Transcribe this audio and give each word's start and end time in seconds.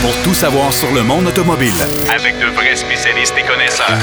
pour 0.00 0.14
tout 0.22 0.34
savoir 0.34 0.72
sur 0.72 0.92
le 0.92 1.02
monde 1.02 1.26
automobile. 1.26 1.72
Avec 2.14 2.38
de 2.38 2.46
vrais 2.54 2.76
spécialistes 2.76 3.34
et 3.38 3.42
connaisseurs. 3.46 3.98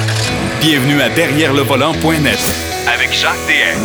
Bienvenue 0.61 1.01
à 1.01 1.09
Derrière 1.09 1.53
le 1.53 1.61
volant.net 1.61 2.39
Avec 2.93 3.13
Jacques 3.13 3.33
DM. 3.47 3.79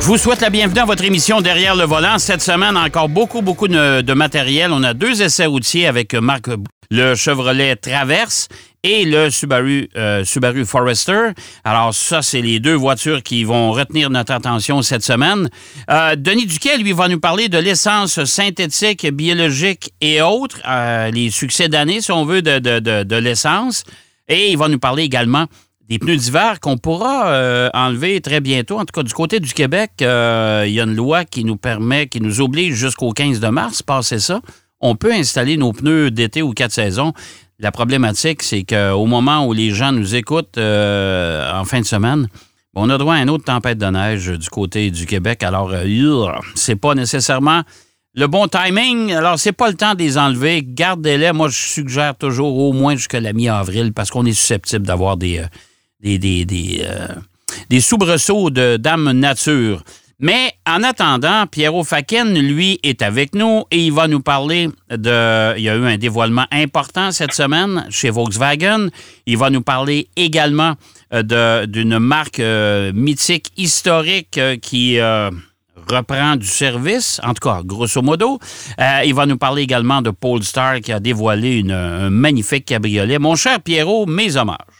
Je 0.00 0.06
vous 0.06 0.18
souhaite 0.18 0.40
la 0.40 0.50
bienvenue 0.50 0.80
à 0.80 0.84
votre 0.84 1.04
émission 1.04 1.40
Derrière 1.40 1.74
le 1.74 1.84
volant. 1.84 2.18
Cette 2.18 2.42
semaine, 2.42 2.76
encore 2.76 3.08
beaucoup, 3.08 3.42
beaucoup 3.42 3.66
de, 3.66 4.02
de 4.02 4.12
matériel. 4.12 4.70
On 4.72 4.82
a 4.84 4.94
deux 4.94 5.20
essais 5.22 5.46
routiers 5.46 5.86
avec 5.88 6.14
Marc, 6.14 6.48
le 6.90 7.14
Chevrolet 7.14 7.76
Traverse 7.76 8.48
et 8.86 9.04
le 9.04 9.30
Subaru, 9.30 9.88
euh, 9.96 10.24
Subaru 10.24 10.64
Forester. 10.64 11.30
Alors 11.64 11.92
ça, 11.92 12.22
c'est 12.22 12.40
les 12.40 12.60
deux 12.60 12.74
voitures 12.74 13.22
qui 13.22 13.42
vont 13.42 13.72
retenir 13.72 14.10
notre 14.10 14.32
attention 14.32 14.80
cette 14.80 15.02
semaine. 15.02 15.48
Euh, 15.90 16.14
Denis 16.14 16.46
Duquet, 16.46 16.78
lui, 16.78 16.92
va 16.92 17.08
nous 17.08 17.18
parler 17.18 17.48
de 17.48 17.58
l'essence 17.58 18.24
synthétique, 18.24 19.04
biologique 19.12 19.92
et 20.00 20.22
autres, 20.22 20.60
euh, 20.68 21.10
les 21.10 21.30
succès 21.30 21.68
d'année, 21.68 22.00
si 22.00 22.12
on 22.12 22.24
veut, 22.24 22.42
de, 22.42 23.16
l'essence. 23.16 23.82
Et 24.28 24.52
il 24.52 24.58
va 24.58 24.68
nous 24.68 24.78
parler 24.78 25.02
également 25.02 25.46
des 25.88 25.98
pneus 25.98 26.16
d'hiver 26.16 26.60
qu'on 26.60 26.78
pourra 26.78 27.70
enlever 27.74 28.20
très 28.20 28.40
bientôt. 28.40 28.78
En 28.78 28.84
tout 28.84 28.92
cas, 28.92 29.04
du 29.04 29.12
côté 29.12 29.40
du 29.40 29.52
Québec, 29.52 29.92
il 30.00 30.04
y 30.06 30.80
a 30.80 30.82
une 30.84 30.96
loi 30.96 31.24
qui 31.24 31.44
nous 31.44 31.56
permet, 31.56 32.08
qui 32.08 32.20
nous 32.20 32.40
oblige 32.40 32.74
jusqu'au 32.74 33.12
15 33.12 33.40
de 33.40 33.48
mars, 33.48 33.82
passer 33.82 34.18
ça. 34.18 34.40
On 34.80 34.94
peut 34.94 35.12
installer 35.12 35.56
nos 35.56 35.72
pneus 35.72 36.10
d'été 36.10 36.42
ou 36.42 36.52
quatre 36.52 36.72
saisons. 36.72 37.12
La 37.58 37.72
problématique, 37.72 38.42
c'est 38.42 38.64
qu'au 38.64 39.06
moment 39.06 39.46
où 39.46 39.54
les 39.54 39.70
gens 39.70 39.92
nous 39.92 40.14
écoutent 40.14 40.58
euh, 40.58 41.50
en 41.52 41.64
fin 41.64 41.80
de 41.80 41.86
semaine, 41.86 42.28
on 42.74 42.90
a 42.90 42.98
droit 42.98 43.14
à 43.14 43.22
une 43.22 43.30
autre 43.30 43.44
tempête 43.44 43.78
de 43.78 43.86
neige 43.86 44.28
du 44.28 44.50
côté 44.50 44.90
du 44.90 45.06
Québec. 45.06 45.42
Alors, 45.42 45.70
euh, 45.72 46.32
c'est 46.54 46.76
pas 46.76 46.94
nécessairement 46.94 47.62
le 48.14 48.26
bon 48.26 48.48
timing. 48.48 49.14
Alors, 49.14 49.38
c'est 49.38 49.52
pas 49.52 49.68
le 49.68 49.74
temps 49.74 49.94
de 49.94 50.00
les 50.00 50.18
enlever. 50.18 50.62
Gardez-les. 50.62 51.32
Moi, 51.32 51.48
je 51.48 51.56
suggère 51.56 52.14
toujours 52.14 52.58
au 52.58 52.74
moins 52.74 52.94
jusqu'à 52.94 53.20
la 53.20 53.32
mi-avril 53.32 53.94
parce 53.94 54.10
qu'on 54.10 54.26
est 54.26 54.34
susceptible 54.34 54.86
d'avoir 54.86 55.16
des, 55.16 55.38
euh, 55.38 55.46
des, 56.00 56.18
des, 56.18 56.44
des, 57.70 57.80
soubresauts 57.80 58.50
de 58.50 58.76
Dame 58.76 59.10
Nature. 59.12 59.82
Mais 60.18 60.52
en 60.66 60.82
attendant, 60.82 61.46
Pierrot 61.46 61.84
Faken, 61.84 62.38
lui, 62.38 62.80
est 62.82 63.02
avec 63.02 63.34
nous 63.34 63.64
et 63.70 63.84
il 63.84 63.92
va 63.92 64.08
nous 64.08 64.20
parler 64.20 64.70
de. 64.90 65.54
Il 65.58 65.62
y 65.62 65.68
a 65.68 65.76
eu 65.76 65.84
un 65.84 65.98
dévoilement 65.98 66.46
important 66.50 67.12
cette 67.12 67.34
semaine 67.34 67.86
chez 67.90 68.08
Volkswagen. 68.08 68.88
Il 69.26 69.36
va 69.36 69.50
nous 69.50 69.60
parler 69.60 70.08
également 70.16 70.74
euh, 71.12 71.66
d'une 71.66 71.98
marque 71.98 72.40
euh, 72.40 72.92
mythique, 72.94 73.52
historique, 73.58 74.38
euh, 74.38 74.56
qui 74.56 74.98
reprend 75.88 76.36
du 76.36 76.46
service, 76.46 77.20
en 77.22 77.34
tout 77.34 77.48
cas, 77.48 77.60
grosso 77.62 78.00
modo. 78.00 78.38
Il 79.04 79.14
va 79.14 79.26
nous 79.26 79.36
parler 79.36 79.62
également 79.62 80.00
de 80.00 80.10
Polestar 80.10 80.80
qui 80.80 80.92
a 80.92 80.98
dévoilé 80.98 81.62
un 81.70 82.08
magnifique 82.08 82.64
cabriolet. 82.64 83.18
Mon 83.18 83.36
cher 83.36 83.60
Pierrot, 83.60 84.06
mes 84.06 84.36
hommages. 84.36 84.75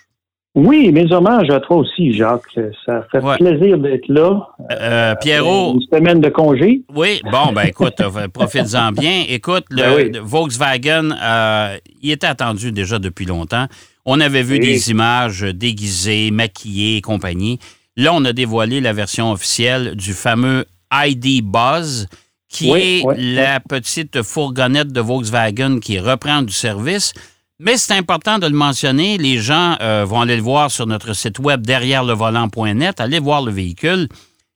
Oui, 0.57 0.91
mes 0.91 1.12
hommages 1.12 1.51
à 1.51 1.61
toi 1.61 1.77
aussi, 1.77 2.15
Jacques. 2.15 2.41
Ça 2.87 3.07
fait 3.12 3.21
Ouais. 3.23 3.37
plaisir 3.37 3.77
d'être 3.77 4.09
là. 4.09 4.41
Euh, 4.73 5.15
Pierrot, 5.21 5.75
Une 5.75 5.83
semaine 5.99 6.21
de 6.23 6.31
congé. 6.31 6.81
Oui, 6.95 7.21
bon, 7.31 7.53
ben 7.53 7.65
écoute, 7.67 8.01
euh, 8.01 8.27
profites-en 8.33 8.93
bien. 8.93 9.25
Écoute, 9.29 9.65
le, 9.69 9.83
Ben 9.83 9.95
oui. 10.15 10.19
Volkswagen, 10.25 11.11
euh, 11.23 11.77
il 12.01 12.11
était 12.11 12.27
attendu 12.27 12.73
déjà 12.73 12.99
depuis 12.99 13.27
longtemps. 13.27 13.67
On 14.07 14.19
avait 14.19 14.43
vu 14.43 14.55
Oui. 14.55 14.61
des 14.61 14.91
images 14.91 15.43
déguisées, 15.43 16.31
maquillées 16.31 16.97
et 16.97 17.01
compagnie. 17.03 17.59
Là, 17.99 18.12
on 18.15 18.25
a 18.25 18.33
dévoilé 18.33 18.81
la 18.81 18.95
version 18.95 19.33
officielle 19.33 19.95
du 19.95 20.15
fameux 20.15 20.65
ID 20.91 21.43
Buzz, 21.43 22.07
qui 22.49 22.71
Oui, 22.73 23.05
est 23.15 23.34
la 23.34 23.61
petite 23.61 24.23
fourgonnette 24.23 24.91
de 24.91 25.01
Volkswagen 25.03 25.81
qui 25.81 25.99
reprend 25.99 26.41
du 26.41 26.53
service. 26.53 27.12
Mais 27.59 27.77
c'est 27.77 27.95
important 27.99 28.39
de 28.39 28.47
le 28.47 28.55
mentionner. 28.57 29.17
Les 29.17 29.39
gens 29.39 29.77
euh, 29.83 30.05
vont 30.07 30.21
aller 30.21 30.37
le 30.37 30.43
voir 30.43 30.71
sur 30.71 30.87
notre 30.87 31.15
site 31.15 31.39
web 31.39 31.62
derrière 31.62 32.05
le 32.05 32.12
volant.net. 32.12 33.00
Allez 33.00 33.19
voir 33.19 33.43
le 33.44 33.50
véhicule. 33.50 34.09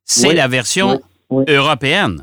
C'est 0.05 0.29
Oui, 0.29 0.35
la 0.35 0.49
version 0.49 0.99
oui, 1.31 1.45
oui. 1.49 1.55
européenne. 1.55 2.19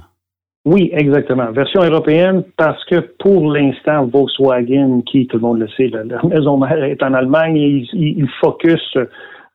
Oui, 0.65 0.89
exactement. 0.93 1.49
Version 1.51 1.81
européenne, 1.81 2.43
parce 2.57 2.83
que 2.85 2.99
pour 3.19 3.51
l'instant, 3.51 4.05
Volkswagen, 4.05 5.01
qui, 5.09 5.25
tout 5.25 5.37
le 5.37 5.41
monde 5.41 5.59
le 5.59 5.67
sait, 5.69 5.87
la, 5.87 6.03
la 6.03 6.21
maison 6.23 6.57
mère 6.57 6.83
est 6.83 7.01
en 7.01 7.13
Allemagne, 7.13 7.55
et 7.55 7.67
ils, 7.67 7.89
ils- 7.93 8.19
ils 8.19 8.29
focus, 8.41 8.81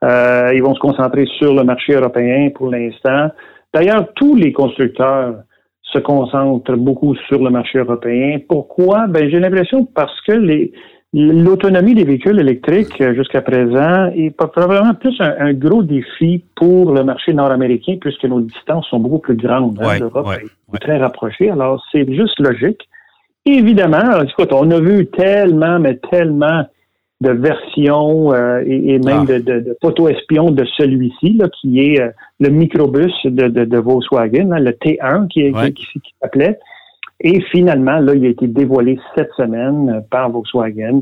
euh, 0.02 0.50
ils 0.54 0.62
vont 0.62 0.74
se 0.74 0.80
concentrer 0.80 1.26
sur 1.38 1.52
le 1.54 1.64
marché 1.64 1.92
européen 1.92 2.48
pour 2.54 2.70
l'instant. 2.70 3.28
D'ailleurs, 3.74 4.08
tous 4.16 4.34
les 4.36 4.52
constructeurs 4.52 5.34
se 5.82 5.98
concentrent 5.98 6.76
beaucoup 6.78 7.14
sur 7.28 7.42
le 7.42 7.50
marché 7.50 7.78
européen. 7.78 8.38
Pourquoi? 8.48 9.06
Ben, 9.06 9.28
j'ai 9.30 9.38
l'impression 9.38 9.84
parce 9.84 10.18
que 10.26 10.32
les, 10.32 10.72
l'autonomie 11.14 11.94
des 11.94 12.04
véhicules 12.04 12.40
électriques 12.40 13.00
euh, 13.00 13.14
jusqu'à 13.14 13.42
présent 13.42 14.06
est 14.14 14.30
probablement 14.30 14.94
plus 14.94 15.14
un, 15.20 15.34
un 15.38 15.52
gros 15.52 15.82
défi 15.82 16.42
pour 16.56 16.92
le 16.92 17.04
marché 17.04 17.34
nord-américain 17.34 17.96
puisque 18.00 18.24
nos 18.24 18.40
distances 18.40 18.86
sont 18.88 18.98
beaucoup 19.00 19.18
plus 19.18 19.36
grandes. 19.36 19.78
hein. 19.82 19.86
Ouais, 19.88 19.98
L'Europe 19.98 20.26
ouais, 20.26 20.42
est 20.74 20.78
très 20.78 20.96
rapprochée. 20.98 21.50
Alors, 21.50 21.84
c'est 21.92 22.10
juste 22.12 22.38
logique. 22.40 22.88
Évidemment, 23.44 24.22
écoute, 24.22 24.52
on 24.52 24.70
a 24.70 24.80
vu 24.80 25.06
tellement, 25.06 25.78
mais 25.78 25.98
tellement 26.10 26.64
de 27.20 27.30
versions 27.30 28.32
euh, 28.32 28.62
et, 28.66 28.94
et 28.94 28.98
même 28.98 29.24
Ah. 29.28 29.32
de, 29.32 29.38
de, 29.38 29.60
de 29.60 29.76
photo-espions 29.82 30.50
de 30.50 30.64
celui-ci, 30.76 31.34
là, 31.34 31.48
qui 31.60 31.78
est 31.80 32.00
euh, 32.00 32.08
le 32.40 32.48
microbus 32.48 33.12
de, 33.24 33.48
de, 33.48 33.64
de 33.64 33.78
Volkswagen, 33.78 34.50
hein, 34.52 34.58
le 34.60 34.70
T1 34.72 35.28
qui, 35.28 35.42
est- 35.42 35.52
Ouais. 35.54 35.72
qui, 35.72 35.84
qui- 35.86 36.00
qui 36.00 36.14
s'appelait. 36.22 36.58
Et 37.22 37.40
finalement, 37.52 37.98
là, 37.98 38.14
il 38.14 38.24
a 38.26 38.28
été 38.28 38.46
dévoilé 38.46 38.98
cette 39.14 39.32
semaine 39.36 40.02
par 40.10 40.30
Volkswagen, 40.30 41.00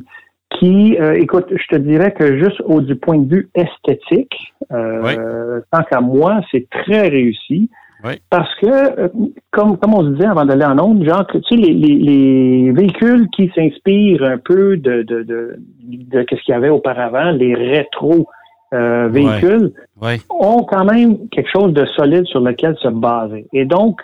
qui, 0.58 0.96
euh, 1.00 1.14
écoute, 1.14 1.46
je 1.50 1.66
te 1.68 1.76
dirais 1.76 2.12
que 2.12 2.38
juste 2.38 2.60
au 2.66 2.80
du 2.80 2.94
point 2.94 3.18
de 3.18 3.34
vue 3.34 3.48
esthétique, 3.54 4.52
euh, 4.72 5.60
tant 5.70 5.82
qu'à 5.82 6.00
moi, 6.00 6.40
c'est 6.50 6.68
très 6.70 7.08
réussi. 7.08 7.70
Oui. 8.04 8.12
Parce 8.30 8.52
que, 8.56 8.66
euh, 9.00 9.08
comme, 9.50 9.76
comme 9.78 9.94
on 9.94 10.02
se 10.02 10.08
disait 10.10 10.26
avant 10.26 10.44
d'aller 10.44 10.64
en 10.64 10.78
onde, 10.78 11.04
genre, 11.04 11.26
tu 11.26 11.38
sais, 11.48 11.56
les, 11.56 11.72
les, 11.72 11.96
les 11.98 12.72
véhicules 12.72 13.28
qui 13.36 13.50
s'inspirent 13.54 14.24
un 14.24 14.38
peu 14.38 14.76
de, 14.76 15.02
de, 15.02 15.22
de, 15.22 15.56
de 15.82 16.26
ce 16.28 16.42
qu'il 16.44 16.52
y 16.52 16.56
avait 16.56 16.70
auparavant, 16.70 17.30
les 17.30 17.54
rétro 17.54 18.26
euh, 18.72 19.08
véhicules, 19.08 19.72
Oui. 20.00 20.12
ont 20.30 20.62
quand 20.64 20.84
même 20.84 21.28
quelque 21.28 21.50
chose 21.50 21.72
de 21.72 21.84
solide 21.96 22.24
sur 22.26 22.40
lequel 22.40 22.74
se 22.76 22.88
baser. 22.88 23.46
Et 23.52 23.64
donc, 23.66 24.00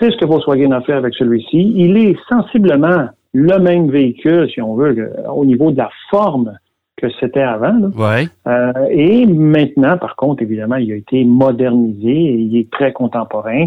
c'est 0.00 0.10
ce 0.10 0.16
que 0.16 0.24
Volkswagen 0.24 0.72
a 0.72 0.80
fait 0.80 0.94
avec 0.94 1.14
celui-ci? 1.14 1.72
Il 1.76 1.96
est 1.96 2.16
sensiblement 2.28 3.08
le 3.32 3.58
même 3.58 3.90
véhicule, 3.90 4.48
si 4.52 4.60
on 4.60 4.74
veut, 4.74 5.12
au 5.32 5.44
niveau 5.44 5.70
de 5.70 5.76
la 5.76 5.90
forme 6.10 6.56
que 6.96 7.08
c'était 7.20 7.42
avant. 7.42 7.72
là. 7.72 7.88
Oui. 7.96 8.28
Euh, 8.46 8.72
et 8.90 9.26
maintenant, 9.26 9.96
par 9.98 10.16
contre, 10.16 10.42
évidemment, 10.42 10.76
il 10.76 10.92
a 10.92 10.96
été 10.96 11.24
modernisé 11.24 12.10
et 12.10 12.34
il 12.34 12.56
est 12.56 12.70
très 12.70 12.92
contemporain. 12.92 13.66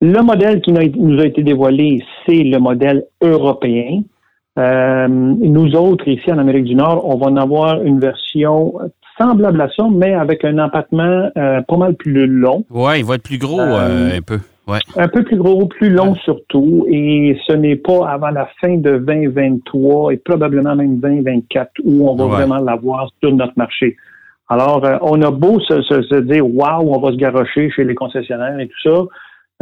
Le 0.00 0.20
modèle 0.22 0.60
qui 0.60 0.72
nous 0.72 1.20
a 1.20 1.26
été 1.26 1.42
dévoilé, 1.42 2.04
c'est 2.26 2.42
le 2.42 2.58
modèle 2.58 3.04
européen. 3.22 4.02
Euh, 4.58 5.08
nous 5.08 5.74
autres, 5.74 6.06
ici 6.08 6.30
en 6.30 6.38
Amérique 6.38 6.64
du 6.64 6.74
Nord, 6.74 7.06
on 7.06 7.16
va 7.16 7.26
en 7.26 7.36
avoir 7.36 7.82
une 7.82 7.98
version 7.98 8.74
semblable 9.18 9.60
à 9.60 9.68
ça, 9.74 9.86
mais 9.90 10.12
avec 10.12 10.44
un 10.44 10.58
empattement 10.58 11.30
euh, 11.36 11.62
pas 11.62 11.76
mal 11.76 11.94
plus 11.94 12.26
long. 12.26 12.64
Ouais, 12.70 13.00
il 13.00 13.06
va 13.06 13.14
être 13.14 13.22
plus 13.22 13.38
gros 13.38 13.60
un 13.60 14.20
peu. 14.24 14.38
Ouais. 14.66 14.80
Un 14.96 15.06
peu 15.08 15.22
plus 15.22 15.36
gros, 15.36 15.66
plus 15.66 15.90
long 15.90 16.14
surtout, 16.16 16.86
et 16.90 17.38
ce 17.46 17.52
n'est 17.52 17.76
pas 17.76 18.08
avant 18.08 18.30
la 18.30 18.48
fin 18.60 18.76
de 18.78 18.98
2023 18.98 20.12
et 20.12 20.16
probablement 20.16 20.74
même 20.74 20.98
2024 20.98 21.70
où 21.84 22.08
on 22.08 22.16
va 22.16 22.24
Ouais. 22.24 22.30
vraiment 22.32 22.58
l'avoir 22.58 23.08
sur 23.22 23.32
notre 23.34 23.52
marché. 23.56 23.96
Alors, 24.48 24.84
euh, 24.84 24.96
on 25.02 25.20
a 25.22 25.30
beau 25.30 25.60
se, 25.60 25.82
se, 25.82 26.02
se 26.02 26.16
dire 26.16 26.44
waouh, 26.46 26.92
on 26.94 27.00
va 27.00 27.10
se 27.12 27.16
garrocher 27.16 27.70
chez 27.70 27.84
les 27.84 27.94
concessionnaires 27.94 28.58
et 28.58 28.68
tout 28.68 28.80
ça. 28.90 29.04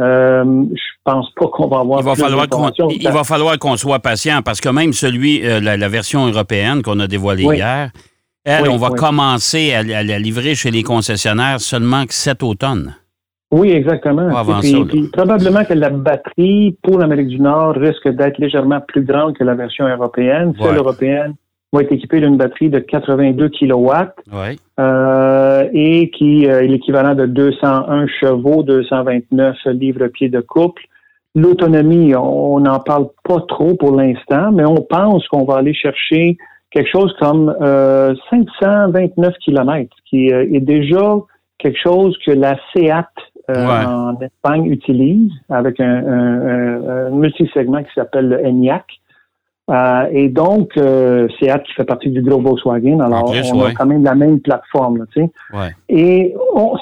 Euh, 0.01 0.43
je 0.73 0.81
pense 1.03 1.31
pas 1.35 1.47
qu'on 1.47 1.67
va 1.67 1.79
avoir. 1.79 1.99
Il 2.01 2.05
va 2.05 2.15
falloir 2.15 2.49
qu'on 2.49 2.69
il 2.89 3.09
va 3.09 3.23
falloir 3.23 3.57
qu'on 3.57 3.77
soit 3.77 3.99
patient 3.99 4.41
parce 4.43 4.59
que 4.59 4.69
même 4.69 4.91
celui, 4.93 5.45
euh, 5.47 5.59
la, 5.61 5.77
la 5.77 5.87
version 5.89 6.27
européenne 6.27 6.81
qu'on 6.81 6.99
a 6.99 7.07
dévoilée 7.07 7.45
Oui. 7.45 7.57
hier, 7.57 7.91
elle, 8.43 8.63
Oui, 8.63 8.69
on 8.71 8.77
va 8.77 8.89
oui. 8.89 8.95
commencer 8.99 9.73
à, 9.73 9.79
à 9.79 10.03
la 10.03 10.19
livrer 10.19 10.53
chez 10.55 10.69
les 10.69 10.83
concessionnaires 10.83 11.59
seulement 11.61 12.03
cet 12.09 12.43
automne. 12.43 12.95
Oui, 13.51 13.71
exactement. 13.71 14.29
Pas 14.29 14.39
avant 14.39 14.59
Puis- 14.59 14.71
ça, 14.71 14.79
là. 14.79 14.85
puis 14.89 15.07
probablement 15.13 15.63
que 15.63 15.73
la 15.73 15.89
batterie 15.89 16.77
pour 16.83 16.97
l'Amérique 16.99 17.27
du 17.27 17.39
Nord 17.39 17.75
risque 17.75 18.07
d'être 18.09 18.37
légèrement 18.39 18.81
plus 18.87 19.03
grande 19.03 19.35
que 19.37 19.43
la 19.43 19.53
version 19.55 19.87
européenne. 19.87 20.53
Celle 20.59 20.71
Ouais. 20.71 20.77
européenne 20.77 21.35
va 21.71 21.81
être 21.81 21.91
équipée 21.91 22.21
d'une 22.21 22.37
batterie 22.37 22.69
de 22.69 22.79
82 22.79 23.49
kilowatts. 23.49 24.15
Oui. 24.33 24.59
euh, 24.79 25.69
et 25.73 26.09
qui 26.09 26.47
euh, 26.49 26.61
est 26.63 26.67
l'équivalent 26.67 27.15
de 27.15 27.25
201 27.27 28.07
chevaux, 28.19 28.61
229 28.63 29.55
livres-pieds 29.67 30.27
de 30.29 30.41
couple. 30.41 30.83
L'autonomie, 31.33 32.13
on 32.15 32.59
n'en 32.59 32.79
parle 32.79 33.07
pas 33.23 33.39
trop 33.47 33.75
pour 33.75 33.95
l'instant, 33.95 34.51
mais 34.51 34.65
on 34.65 34.81
pense 34.81 35.25
qu'on 35.29 35.45
va 35.45 35.57
aller 35.57 35.73
chercher 35.73 36.37
quelque 36.71 36.89
chose 36.89 37.13
comme 37.19 37.55
euh, 37.61 38.13
529 38.29 39.33
kilomètres, 39.43 39.95
qui 40.09 40.31
euh, 40.33 40.45
est 40.51 40.59
déjà 40.59 41.15
quelque 41.57 41.79
chose 41.81 42.17
que 42.25 42.31
la 42.31 42.57
Seat 42.73 43.05
en 43.49 44.19
Espagne 44.19 44.65
utilisent 44.65 45.31
avec 45.49 45.79
un, 45.79 45.85
un, 45.85 47.07
un 47.07 47.09
multisegment 47.11 47.83
qui 47.83 47.93
s'appelle 47.93 48.29
le 48.29 48.45
ENIAC. 48.45 48.85
Euh, 49.71 50.05
et 50.11 50.29
donc, 50.29 50.77
euh, 50.77 51.27
Seat 51.39 51.63
qui 51.63 51.73
fait 51.73 51.85
partie 51.85 52.09
du 52.09 52.21
groupe 52.21 52.43
Volkswagen, 52.43 52.99
alors 52.99 53.33
on 53.51 53.63
a 53.63 53.71
quand 53.71 53.87
même 53.87 54.03
la 54.03 54.13
même 54.13 54.39
plateforme, 54.39 55.07
tu 55.11 55.23
sais. 55.23 55.31
Ouais. 55.51 55.71
Et 55.89 56.35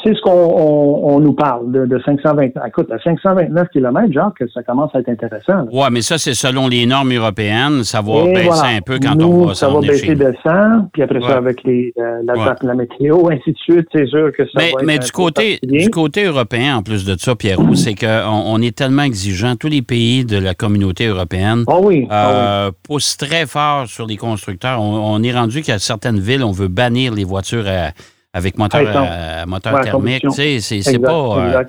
c'est 0.03 0.13
ce 0.13 0.21
qu'on 0.21 0.31
on, 0.31 1.19
nous 1.21 1.31
parle 1.31 1.71
de, 1.71 1.85
de 1.85 2.01
520. 2.03 2.49
Écoute, 2.67 2.91
à 2.91 2.99
529 2.99 3.69
km, 3.69 4.11
genre 4.11 4.33
que 4.37 4.49
ça 4.49 4.63
commence 4.63 4.93
à 4.93 4.99
être 4.99 5.07
intéressant. 5.07 5.65
Oui, 5.71 5.85
mais 5.91 6.01
ça, 6.01 6.17
c'est 6.17 6.33
selon 6.33 6.67
les 6.67 6.85
normes 6.85 7.13
européennes. 7.13 7.83
Ça 7.83 8.01
va 8.01 8.25
baisser 8.25 8.77
un 8.77 8.81
peu 8.81 8.99
quand 9.01 9.21
on 9.21 9.45
va 9.45 9.53
Ça 9.53 9.69
va 9.69 9.79
baisser 9.79 10.15
de 10.15 10.33
100, 10.43 10.89
puis 10.91 11.03
après 11.03 11.21
ça, 11.21 11.37
avec 11.37 11.63
les, 11.63 11.93
euh, 11.97 12.21
la, 12.25 12.55
la, 12.61 12.73
météo, 12.73 13.29
ainsi 13.31 13.53
de 13.53 13.57
suite, 13.59 13.87
c'est 13.93 14.07
sûr 14.07 14.29
que 14.37 14.43
ça 14.43 14.51
mais, 14.57 14.71
va 14.73 14.83
Mais 14.83 14.99
du 14.99 15.11
côté, 15.11 15.59
du 15.63 15.89
côté 15.89 16.25
européen, 16.25 16.77
en 16.77 16.83
plus 16.83 17.05
de 17.05 17.15
ça, 17.17 17.33
Pierrot, 17.35 17.75
c'est 17.75 17.95
qu'on 17.95 18.43
on 18.45 18.61
est 18.61 18.75
tellement 18.75 19.03
exigeant. 19.03 19.55
Tous 19.55 19.69
les 19.69 19.81
pays 19.81 20.25
de 20.25 20.37
la 20.37 20.53
communauté 20.53 21.05
européenne. 21.05 21.63
Oh 21.67 21.79
oui. 21.83 22.07
Oh 22.11 22.13
oui 22.13 22.72
pousse 22.83 23.17
très 23.17 23.45
fort 23.45 23.87
sur 23.87 24.05
les 24.05 24.17
constructeurs. 24.17 24.81
On, 24.81 25.21
est 25.23 25.33
rendu 25.33 25.61
qu'à 25.61 25.79
certaines 25.79 26.19
villes, 26.19 26.43
on 26.43 26.51
veut 26.51 26.67
bannir 26.67 27.13
les 27.13 27.23
voitures 27.23 27.65
avec 28.33 28.57
moteur, 28.57 29.47
moteur 29.47 29.81
thermique. 29.81 30.25
C'est 30.31 30.99
pas. 30.99 31.37
Euh, 31.37 31.63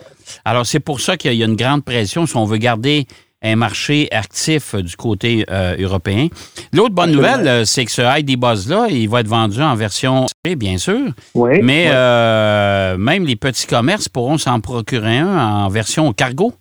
alors, 0.44 0.66
c'est 0.66 0.80
pour 0.80 1.00
ça 1.00 1.16
qu'il 1.16 1.34
y 1.34 1.42
a 1.42 1.46
une 1.46 1.56
grande 1.56 1.84
pression 1.84 2.26
si 2.26 2.36
on 2.36 2.46
veut 2.46 2.56
garder 2.56 3.06
un 3.42 3.56
marché 3.56 4.08
actif 4.10 4.74
du 4.74 4.96
côté 4.96 5.44
euh, 5.50 5.76
européen. 5.78 6.28
L'autre 6.72 6.94
bonne 6.94 7.12
nouvelle, 7.12 7.46
euh, 7.46 7.64
c'est 7.66 7.84
que 7.84 7.90
ce 7.90 8.00
ID 8.18 8.40
Buzz-là, 8.40 8.86
il 8.88 9.06
va 9.10 9.20
être 9.20 9.28
vendu 9.28 9.60
en 9.60 9.74
version 9.74 10.24
C, 10.46 10.56
bien 10.56 10.78
sûr. 10.78 11.10
Oui, 11.34 11.60
mais 11.62 11.90
même 12.96 13.26
les 13.26 13.36
petits 13.36 13.66
commerces 13.66 14.08
pourront 14.08 14.38
s'en 14.38 14.60
procurer 14.60 15.18
un 15.18 15.66
en 15.66 15.68
version 15.68 16.10
cargo. 16.14 16.54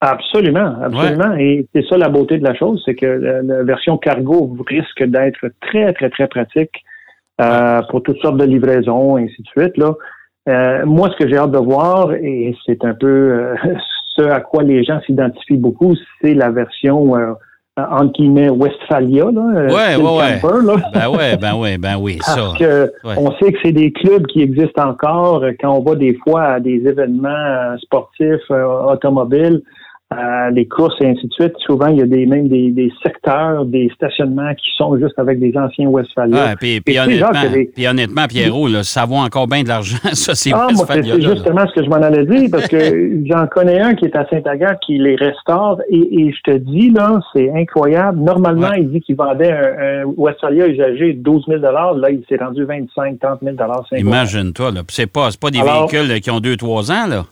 Absolument, 0.00 0.76
absolument. 0.82 1.34
Et 1.38 1.66
c'est 1.74 1.84
ça 1.86 1.98
la 1.98 2.08
beauté 2.08 2.38
de 2.38 2.44
la 2.44 2.54
chose, 2.54 2.82
c'est 2.86 2.94
que 2.94 3.06
la, 3.06 3.62
version 3.64 3.98
cargo 3.98 4.56
risque 4.66 5.04
d'être 5.04 5.46
très, 5.60 5.92
très, 5.92 6.08
très 6.08 6.26
pratique 6.26 6.84
euh, 7.40 7.82
pour 7.90 8.02
toutes 8.02 8.18
sortes 8.20 8.38
de 8.38 8.44
livraisons, 8.44 9.18
et 9.18 9.24
ainsi 9.24 9.42
de 9.42 9.48
suite. 9.48 9.76
Là. 9.76 9.94
Euh, 10.48 10.86
moi, 10.86 11.10
ce 11.10 11.22
que 11.22 11.28
j'ai 11.28 11.36
hâte 11.36 11.50
de 11.50 11.58
voir, 11.58 12.14
et 12.14 12.56
c'est 12.64 12.82
un 12.82 12.94
peu 12.94 13.06
euh, 13.06 13.54
ce 14.16 14.22
à 14.22 14.40
quoi 14.40 14.62
les 14.62 14.84
gens 14.84 15.00
s'identifient 15.02 15.58
beaucoup, 15.58 15.94
c'est 16.22 16.34
la 16.34 16.50
version 16.50 17.14
entre 17.76 18.12
guillemets 18.12 18.50
Westphalia, 18.50 19.24
là, 19.24 19.40
ouais, 19.40 19.96
ouais, 19.96 20.40
camper, 20.42 20.66
là. 20.66 20.74
Ben 20.92 21.08
ouais, 21.08 21.36
ben 21.38 21.54
ouais, 21.56 21.78
ben 21.78 21.96
oui, 21.98 22.18
Parce 22.18 22.58
que 22.58 22.92
on 23.04 23.32
sait 23.38 23.52
que 23.52 23.58
c'est 23.62 23.72
des 23.72 23.90
clubs 23.92 24.26
qui 24.26 24.42
existent 24.42 24.86
encore 24.86 25.44
quand 25.60 25.72
on 25.72 25.82
va 25.82 25.94
des 25.94 26.14
fois 26.24 26.42
à 26.42 26.60
des 26.60 26.86
événements 26.86 27.76
sportifs, 27.78 28.50
automobiles. 28.50 29.62
Euh, 30.12 30.50
les 30.50 30.66
courses 30.66 30.96
et 31.00 31.06
ainsi 31.06 31.28
de 31.28 31.32
suite. 31.32 31.52
Souvent, 31.64 31.86
il 31.86 31.98
y 31.98 32.02
a 32.02 32.06
des, 32.06 32.26
même 32.26 32.48
des, 32.48 32.72
des 32.72 32.92
secteurs, 33.00 33.64
des 33.64 33.88
stationnements 33.94 34.52
qui 34.54 34.68
sont 34.76 34.98
juste 34.98 35.16
avec 35.18 35.38
des 35.38 35.56
anciens 35.56 35.88
Westphalia. 35.88 36.48
Ah, 36.48 36.56
puis, 36.56 36.80
puis, 36.80 36.98
honnêtement, 36.98 38.26
Pierrot, 38.26 38.66
là, 38.66 38.82
ça 38.82 39.04
vaut 39.04 39.14
encore 39.14 39.46
bien 39.46 39.62
de 39.62 39.68
l'argent, 39.68 39.98
ça, 40.14 40.34
c'est 40.34 40.50
ah, 40.52 40.66
C'est 40.88 41.22
justement 41.22 41.64
ce 41.68 41.74
que 41.78 41.84
je 41.84 41.88
m'en 41.88 42.02
allais 42.02 42.26
dire, 42.26 42.48
parce 42.50 42.66
que 42.66 43.24
j'en 43.30 43.46
connais 43.46 43.78
un 43.78 43.94
qui 43.94 44.06
est 44.06 44.16
à 44.16 44.26
Saint-Agathe 44.28 44.80
qui 44.84 44.98
les 44.98 45.14
restaure, 45.14 45.80
et, 45.88 45.96
et, 45.96 46.32
je 46.32 46.50
te 46.50 46.56
dis, 46.56 46.90
là, 46.90 47.20
c'est 47.32 47.48
incroyable. 47.54 48.18
Normalement, 48.18 48.72
il 48.72 48.90
dit 48.90 49.00
qu'il 49.02 49.14
vendait 49.14 49.52
un, 49.52 50.02
un, 50.02 50.04
Westphalia 50.16 50.66
usagé 50.66 51.12
12 51.12 51.44
000 51.46 51.60
Là, 51.60 52.10
il 52.10 52.24
s'est 52.28 52.42
rendu 52.42 52.64
25 52.64 53.20
30 53.20 53.40
000 53.44 53.56
Imagine-toi, 53.96 54.72
là. 54.72 54.80
C'est 54.88 55.06
pas, 55.06 55.28
pas 55.40 55.50
des 55.50 55.62
véhicules 55.62 56.20
qui 56.20 56.32
ont 56.32 56.40
2-3 56.40 56.90
ans, 56.90 57.06
là. 57.08 57.26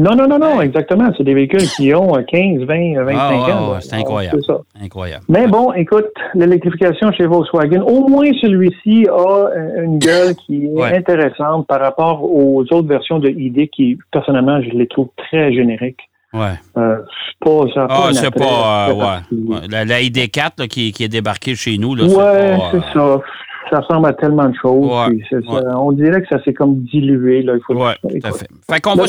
Non, 0.00 0.14
non, 0.16 0.26
non, 0.26 0.38
non, 0.38 0.62
exactement. 0.62 1.10
C'est 1.16 1.24
des 1.24 1.34
véhicules 1.34 1.68
qui 1.76 1.94
ont 1.94 2.12
15, 2.12 2.62
20, 2.62 3.04
25 3.04 3.18
ans. 3.52 3.80
c'est 3.80 3.96
incroyable. 3.96 4.42
Ça. 4.44 4.60
incroyable. 4.82 5.24
Mais 5.28 5.46
bon, 5.46 5.72
écoute, 5.74 6.06
l'électrification 6.34 7.12
chez 7.12 7.26
Volkswagen, 7.26 7.82
au 7.82 8.08
moins 8.08 8.30
celui-ci 8.40 9.06
a 9.08 9.48
une 9.82 9.98
gueule 9.98 10.34
qui 10.34 10.66
est 10.66 10.96
intéressante 10.96 11.66
par 11.66 11.80
rapport 11.80 12.24
aux 12.24 12.62
autres 12.70 12.88
versions 12.88 13.18
de 13.18 13.28
ID 13.28 13.68
qui, 13.68 13.98
personnellement, 14.10 14.62
je 14.62 14.70
les 14.70 14.86
trouve 14.86 15.08
très 15.16 15.52
génériques. 15.52 16.08
Ouais. 16.32 16.54
Euh, 16.78 16.96
pas, 17.40 17.64
ça 17.74 17.86
ah, 17.90 18.08
c'est 18.12 18.30
pas. 18.30 18.90
Euh, 18.90 18.94
ouais. 18.94 19.60
La, 19.68 19.84
la 19.84 20.00
ID4 20.00 20.60
là, 20.60 20.68
qui, 20.68 20.92
qui, 20.92 21.02
est 21.04 21.08
débarquée 21.08 21.56
chez 21.56 21.76
nous. 21.76 21.96
Là, 21.96 22.04
ouais, 22.04 22.56
c'est 22.70 22.92
ça 22.94 23.20
ça 23.70 23.80
ressemble 23.80 24.08
à 24.08 24.12
tellement 24.12 24.48
de 24.48 24.54
choses. 24.60 24.90
on 25.76 25.92
dirait 25.92 26.20
que 26.22 26.28
ça 26.28 26.42
s'est 26.44 26.52
comme 26.52 26.82
dilué. 26.82 27.42
Là. 27.42 27.54
Il 27.54 27.60
faut 27.66 27.74
tout 27.74 27.82
à 27.82 28.32
fait. 28.32 28.48
fait 28.70 28.80
qu'on 28.80 28.94
va, 28.94 29.04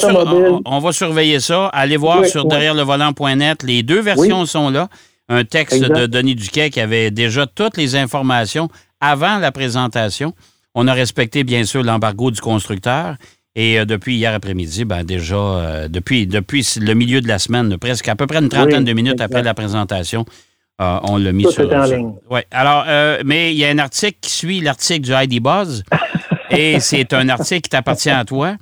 on, 0.65 0.79
va 0.79 0.91
surveiller 0.91 1.39
ça. 1.39 1.67
Allez 1.67 1.97
voir 1.97 2.25
sur 2.25 2.45
derrière 2.45 2.73
le 2.73 2.83
volant.net. 2.83 3.63
Les 3.63 3.83
deux 3.83 4.01
versions 4.01 4.45
sont 4.45 4.69
là. 4.69 4.87
Un 5.29 5.43
texte 5.43 5.81
de 5.81 6.07
Denis 6.07 6.35
Duquet 6.35 6.69
qui 6.69 6.79
avait 6.79 7.09
déjà 7.09 7.45
toutes 7.47 7.77
les 7.77 7.95
informations 7.95 8.69
avant 8.99 9.39
la 9.39 9.51
présentation. 9.51 10.33
On 10.75 10.87
a 10.87 10.93
respecté, 10.93 11.43
bien 11.43 11.63
sûr, 11.63 11.83
l'embargo 11.83 12.31
du 12.31 12.41
constructeur. 12.41 13.15
Et 13.55 13.79
euh, 13.79 13.85
depuis 13.85 14.15
hier 14.15 14.33
après-midi, 14.33 14.85
ben 14.85 15.03
déjà, 15.03 15.35
euh, 15.35 15.87
depuis, 15.89 16.25
depuis 16.27 16.65
le 16.79 16.93
milieu 16.93 17.19
de 17.19 17.27
la 17.27 17.39
semaine, 17.39 17.77
presque 17.77 18.07
à 18.07 18.15
peu 18.15 18.27
près 18.27 18.39
une 18.39 18.49
trentaine 18.49 18.85
de 18.85 18.93
minutes 18.93 19.19
après 19.19 19.43
la 19.43 19.53
présentation, 19.53 20.25
ah, 20.83 20.99
on 21.03 21.17
l'a 21.17 21.31
mis 21.31 21.45
sur. 21.51 21.71
en 21.71 21.83
ligne. 21.83 22.13
Oui. 22.31 22.39
Alors, 22.49 22.85
euh, 22.87 23.19
mais 23.23 23.53
il 23.53 23.57
y 23.59 23.63
a 23.63 23.69
un 23.69 23.77
article 23.77 24.17
qui 24.19 24.31
suit 24.31 24.61
l'article 24.61 25.01
du 25.01 25.11
ID 25.13 25.39
Buzz 25.39 25.83
et 26.49 26.79
c'est 26.79 27.13
un 27.13 27.29
article 27.29 27.61
qui 27.61 27.69
t'appartient 27.69 28.09
à 28.09 28.25
toi. 28.25 28.55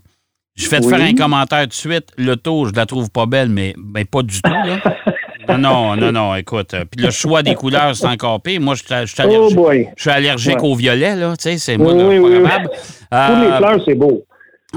Je 0.58 0.68
vais 0.68 0.82
te 0.82 0.88
faire 0.88 1.00
un 1.00 1.14
commentaire 1.14 1.62
tout 1.62 1.68
de 1.70 1.74
suite. 1.74 2.10
L'auto, 2.18 2.66
je 2.66 2.74
la 2.74 2.86
trouve 2.86 3.10
pas 3.10 3.26
belle, 3.26 3.48
mais, 3.48 3.74
mais 3.78 4.04
pas 4.04 4.22
du 4.22 4.42
tout. 4.42 4.52
Là. 4.52 4.80
Non, 5.58 5.96
non, 5.96 6.12
non, 6.12 6.36
écoute. 6.36 6.76
Euh, 6.76 6.86
puis 6.86 7.04
le 7.04 7.10
choix 7.10 7.42
des 7.42 7.56
couleurs, 7.56 7.96
c'est 7.96 8.06
encore 8.06 8.40
pire. 8.40 8.62
Moi, 8.62 8.76
je 8.76 8.84
suis 8.84 8.94
allergique, 8.94 9.58
oh 9.58 9.72
je 9.96 10.02
suis 10.02 10.12
allergique 10.12 10.62
au 10.62 10.76
violet, 10.76 11.16
là. 11.16 11.36
Tu 11.36 11.44
sais, 11.44 11.58
c'est 11.58 11.76
moi, 11.76 11.94
oui, 11.94 12.20
oui, 12.20 12.44
pas 12.44 12.50
capable. 12.50 12.70
Tous 13.10 13.42
les 13.42 13.58
fleurs, 13.58 13.82
c'est 13.84 13.96
beau. 13.96 14.24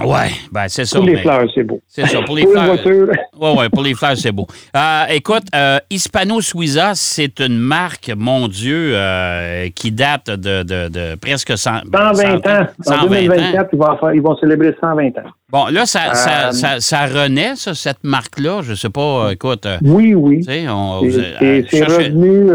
Oui, 0.04 0.48
ben 0.50 0.64
c'est 0.68 0.84
ça. 0.84 0.98
Pour 0.98 1.06
les 1.06 1.16
fleurs, 1.16 1.44
c'est 1.54 1.62
beau. 1.64 1.80
C'est 1.86 2.06
ça. 2.06 2.22
Pour 2.22 2.36
les 2.36 2.46
fleurs. 2.46 2.76
Oui, 2.84 3.50
oui, 3.58 3.68
pour 3.72 3.82
les 3.82 3.94
fleurs, 3.94 4.16
c'est 4.16 4.32
beau. 4.32 4.46
Euh, 4.76 5.04
écoute, 5.10 5.44
euh, 5.54 5.78
Hispano 5.90 6.40
Suiza, 6.40 6.92
c'est 6.94 7.40
une 7.40 7.58
marque, 7.58 8.10
mon 8.16 8.48
Dieu, 8.48 8.92
euh, 8.94 9.68
qui 9.74 9.90
date 9.92 10.30
de, 10.30 10.62
de, 10.62 10.88
de 10.88 11.14
presque 11.16 11.56
100, 11.56 11.70
120 11.92 12.46
ans. 12.46 12.66
En 12.86 13.06
2024, 13.06 13.68
Ils, 13.72 13.78
vont 13.78 13.96
faire, 13.96 14.14
ils 14.14 14.22
vont 14.22 14.36
célébrer 14.36 14.76
120 14.80 15.06
ans. 15.18 15.30
Bon, 15.50 15.66
là, 15.66 15.84
ça, 15.86 16.14
ça, 16.14 16.52
ça, 16.52 16.80
ça, 16.80 17.06
renaît, 17.06 17.56
ça, 17.56 17.74
cette 17.74 18.04
marque-là. 18.04 18.60
Je 18.62 18.70
ne 18.70 18.76
sais 18.76 18.90
pas, 18.90 19.30
écoute. 19.32 19.66
oui, 19.82 20.14
oui. 20.14 20.42
C'est 20.44 20.64
revenu 21.84 22.50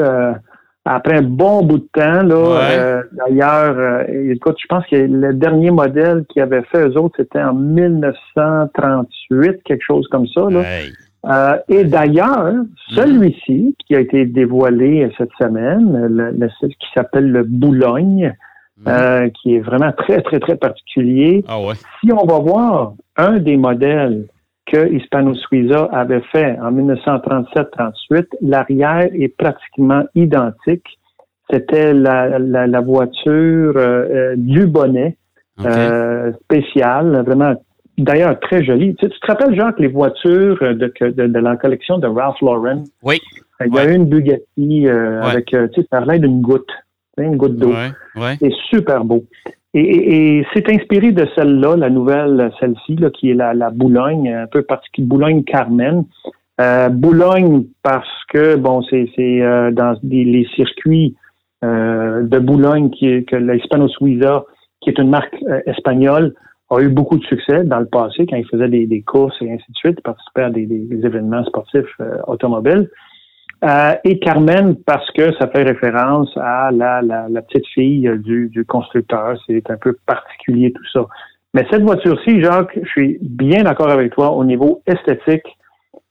après 0.88 1.18
un 1.18 1.22
bon 1.22 1.62
bout 1.64 1.80
de 1.80 1.88
temps. 1.92 2.24
Là, 2.24 2.36
euh, 2.36 3.04
d'ailleurs, 3.12 3.78
euh, 3.78 4.32
écoute, 4.32 4.56
je 4.62 4.68
pense 4.68 4.86
que 4.88 4.96
le 4.96 5.34
dernier 5.34 5.72
modèle 5.72 6.24
qu'ils 6.30 6.42
avaient 6.42 6.64
fait, 6.72 6.88
eux 6.88 6.98
autres, 6.98 7.16
c'était 7.18 7.42
en 7.42 7.54
1938, 7.54 9.64
quelque 9.64 9.84
chose 9.84 10.08
comme 10.08 10.28
ça. 10.28 10.50
Là. 10.50 10.64
Euh, 11.26 11.58
et 11.68 11.84
d'ailleurs, 11.84 12.54
celui-ci, 12.90 13.76
qui 13.86 13.96
a 13.96 14.00
été 14.00 14.26
dévoilé 14.26 15.12
cette 15.18 15.34
semaine, 15.38 16.08
le, 16.08 16.32
le 16.32 16.48
qui 16.48 16.88
s'appelle 16.96 17.30
le 17.32 17.44
Boulogne, 17.44 18.34
mhm. 18.86 19.32
qui 19.32 19.56
est 19.56 19.60
vraiment 19.60 19.92
très, 19.92 20.22
très, 20.22 20.40
très 20.40 20.56
particulier. 20.56 21.44
Ah 21.50 21.60
ouais. 21.60 21.74
Si 22.00 22.14
on 22.14 22.26
va 22.26 22.40
voir 22.40 22.94
un 23.18 23.40
des 23.40 23.58
modèles 23.58 24.28
que 24.68 24.94
Hispano 24.94 25.34
Suiza 25.34 25.86
avait 25.92 26.22
fait 26.32 26.58
en 26.60 26.72
1937-38, 26.72 28.28
l'arrière 28.42 29.10
est 29.14 29.36
pratiquement 29.36 30.04
identique. 30.14 30.86
C'était 31.50 31.94
la, 31.94 32.38
la, 32.38 32.82
voiture 32.82 33.74
euh, 33.78 33.78
euh, 33.78 34.34
du 34.36 34.68
bonnet 34.68 35.16
euh, 35.66 36.34
spéciale, 36.44 37.24
vraiment 37.26 37.56
d'ailleurs 37.98 38.38
très 38.42 38.66
jolie. 38.66 38.96
Tu, 38.96 39.08
te 39.08 39.16
rappelles, 39.26 39.56
Jacques, 39.56 39.80
les 39.80 39.88
voitures 39.88 40.60
de, 40.60 40.94
de, 41.10 41.40
la 41.40 41.56
collection 41.56 41.98
de 42.00 42.08
Ralph 42.08 42.42
Lauren? 42.42 42.84
Oui. 43.02 43.22
Il 43.66 43.74
y 43.74 43.80
a 43.80 43.90
une 43.90 44.06
Bugatti 44.06 44.88
avec, 44.88 45.48
tu 45.48 45.58
sais, 45.74 45.88
ça 45.90 46.02
d'une 46.02 46.42
goutte, 46.42 46.70
une 47.18 47.38
goutte 47.38 47.56
d'eau. 47.56 47.74
C'est 48.40 48.54
super 48.70 49.06
beau. 49.06 49.24
Et, 49.80 50.46
c'est 50.54 50.70
inspiré 50.70 51.12
de 51.12 51.28
celle-là, 51.36 51.76
la 51.76 51.90
nouvelle, 51.90 52.52
celle-ci, 52.60 52.98
qui 53.14 53.30
est 53.30 53.36
la, 53.36 53.54
la, 53.54 53.70
Boulogne, 53.70 54.28
un 54.30 54.48
peu 54.48 54.64
particulière, 54.64 55.10
Boulogne-Carmen. 55.10 56.06
Euh, 56.60 56.90
Boulogne 56.90 57.66
parce 57.84 58.08
que, 58.30 58.56
bon, 58.56 58.82
c'est 58.90 59.08
euh, 59.20 59.72
dans 59.72 59.96
les 60.04 60.48
circuits 60.56 61.16
euh, 61.64 62.24
de 62.24 62.40
Boulogne 62.40 62.90
que 62.90 63.36
l'Hispano 63.36 63.88
Suiza, 63.90 64.46
qui 64.82 64.90
est 64.90 64.98
une 64.98 65.10
marque 65.10 65.36
espagnole, 65.68 66.34
a 66.70 66.80
eu 66.82 66.90
beaucoup 66.90 67.18
de 67.18 67.24
succès 67.24 67.64
dans 67.64 67.80
le 67.80 67.86
passé 67.86 68.26
quand 68.26 68.36
il 68.36 68.48
faisait 68.48 68.68
des, 68.68 69.02
courses 69.04 69.36
et 69.42 69.52
ainsi 69.52 69.72
de 69.72 69.78
suite, 69.78 70.02
participait 70.02 70.44
à 70.44 70.50
des 70.50 70.66
événements 71.04 71.46
sportifs 71.46 72.02
automobiles. 72.26 72.90
Euh, 73.64 73.94
et 74.04 74.20
Carmen, 74.20 74.76
parce 74.86 75.10
que 75.12 75.34
ça 75.40 75.48
fait 75.48 75.64
référence 75.64 76.30
à 76.38 76.70
la, 76.72 77.02
la, 77.02 77.42
petite 77.42 77.66
fille 77.74 78.10
du, 78.20 78.50
du 78.50 78.66
constructeur. 78.66 79.36
C'est 79.48 79.70
un 79.72 79.78
peu 79.78 79.98
particulier 80.06 80.72
tout 80.72 80.86
ça. 80.94 81.06
Mais 81.54 81.66
cette 81.72 81.82
voiture-ci, 81.82 82.42
Jacques, 82.42 82.78
je 82.84 82.88
suis 82.90 83.18
bien 83.22 83.64
d'accord 83.64 83.90
avec 83.90 84.14
toi 84.14 84.32
au 84.32 84.44
niveau 84.44 84.82
esthétique. 84.86 85.48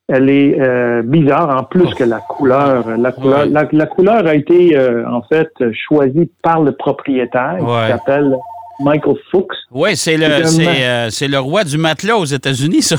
Elle 0.09 0.31
est 0.31 0.61
euh, 0.61 1.03
bizarre 1.03 1.57
en 1.61 1.65
plus 1.65 1.93
que 1.95 2.05
la 2.05 2.19
couleur. 2.19 2.97
La 2.97 3.13
couleur, 3.13 3.41
Ouais. 3.41 3.51
la, 3.51 3.69
la 3.71 3.87
couleur 3.87 4.27
a 4.27 4.35
été 4.35 4.77
euh, 4.77 5.09
en 5.09 5.23
fait 5.23 5.51
choisie 5.73 6.31
par 6.43 6.63
le 6.63 6.73
propriétaire 6.73 7.59
Ouais. 7.61 7.87
qui 7.87 7.93
s'appelle 7.93 8.37
Michael 8.81 9.17
Fuchs. 9.31 9.47
Oui, 9.71 9.97
c'est 9.97 10.17
le, 10.17 10.25
euh, 10.27 11.11
c'est 11.11 11.29
le 11.29 11.39
roi 11.39 11.65
du 11.65 11.79
matelas 11.79 12.17
aux 12.17 12.25
États-Unis, 12.25 12.83
ça. 12.83 12.97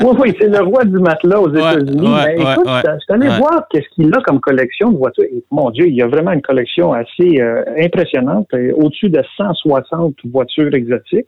Oui, 0.00 0.16
oui, 0.18 0.36
c'est 0.40 0.48
le 0.48 0.60
roi 0.62 0.84
du 0.84 0.98
matelas 0.98 1.40
aux 1.40 1.52
États-Unis. 1.52 2.08
ouais, 2.08 2.36
Mais 2.36 2.44
ouais, 2.44 2.52
écoute, 2.52 2.66
ouais. 2.66 2.82
je 2.84 2.98
suis 3.00 3.12
allé 3.12 3.28
voir 3.38 3.66
qu'est-ce 3.70 3.88
qu'il 3.94 4.14
a 4.14 4.20
comme 4.20 4.40
collection 4.40 4.90
de 4.90 4.96
voitures. 4.96 5.24
Et, 5.24 5.42
mon 5.50 5.70
Dieu, 5.70 5.86
il 5.88 5.94
y 5.94 6.02
a 6.02 6.06
vraiment 6.06 6.32
une 6.32 6.42
collection 6.42 6.92
assez 6.92 7.40
euh, 7.40 7.64
impressionnante, 7.78 8.46
euh, 8.54 8.72
au-dessus 8.76 9.10
de 9.10 9.22
160 9.36 10.14
voitures 10.30 10.72
exotiques 10.74 11.26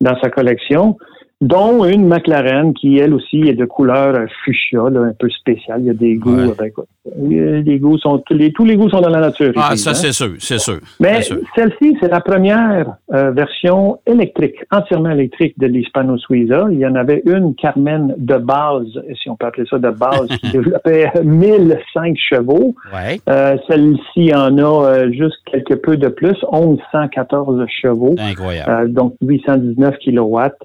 dans 0.00 0.18
sa 0.20 0.30
collection, 0.30 0.96
dont 1.40 1.84
une 1.84 2.08
McLaren 2.08 2.74
qui, 2.74 2.98
elle 2.98 3.14
aussi, 3.14 3.42
est 3.46 3.54
de 3.54 3.64
couleur 3.64 4.26
fuchsia, 4.44 4.90
là, 4.90 5.00
un 5.02 5.12
peu 5.16 5.28
spéciale. 5.30 5.80
Il 5.82 5.86
y 5.86 5.90
a 5.90 5.94
des 5.94 6.16
goûts, 6.16 6.34
Ouais. 6.34 6.52
ben, 6.58 6.64
écoute, 6.66 6.88
les 7.16 7.78
goûts 7.78 7.96
sont, 7.98 8.18
tous 8.18 8.34
les, 8.34 8.52
tous 8.52 8.64
les 8.64 8.76
goûts 8.76 8.90
sont 8.90 9.00
dans 9.00 9.08
la 9.08 9.20
nature. 9.20 9.52
Ah, 9.56 9.76
ça, 9.76 9.94
c'est 9.94 10.12
sûr, 10.12 10.32
c'est 10.40 10.58
sûr. 10.58 10.78
Mais 10.98 11.20
celle-ci, 11.54 11.96
c'est 12.00 12.10
la 12.10 12.20
première 12.20 12.96
euh, 13.14 13.30
version 13.30 13.98
électrique, 14.06 14.56
entièrement 14.72 15.10
électrique 15.10 15.54
de 15.58 15.66
l'Hispano 15.68 16.18
Suiza. 16.18 16.66
Il 16.72 16.78
y 16.78 16.86
en 16.86 16.96
avait 16.96 17.22
une 17.24 17.54
Carmen 17.54 18.14
de 18.18 18.36
base, 18.36 18.86
si 19.22 19.30
on 19.30 19.36
peut 19.36 19.46
appeler 19.46 19.66
ça 19.70 19.78
de 19.78 19.90
base, 19.90 20.26
qui 20.40 20.50
développait 20.52 21.10
1005 21.22 22.16
chevaux. 22.18 22.74
Ouais, 22.92 23.20
Euh, 23.28 23.56
Celle-ci 23.68 24.34
en 24.34 24.58
a 24.58 24.84
euh, 24.86 25.12
juste 25.12 25.36
quelque 25.46 25.74
peu 25.74 25.96
de 25.96 26.08
plus, 26.08 26.36
1114 26.52 27.64
chevaux, 27.68 28.14
incroyable. 28.18 28.70
euh, 28.70 28.88
donc 28.88 29.14
819 29.22 29.96
kilowatts. 29.98 30.58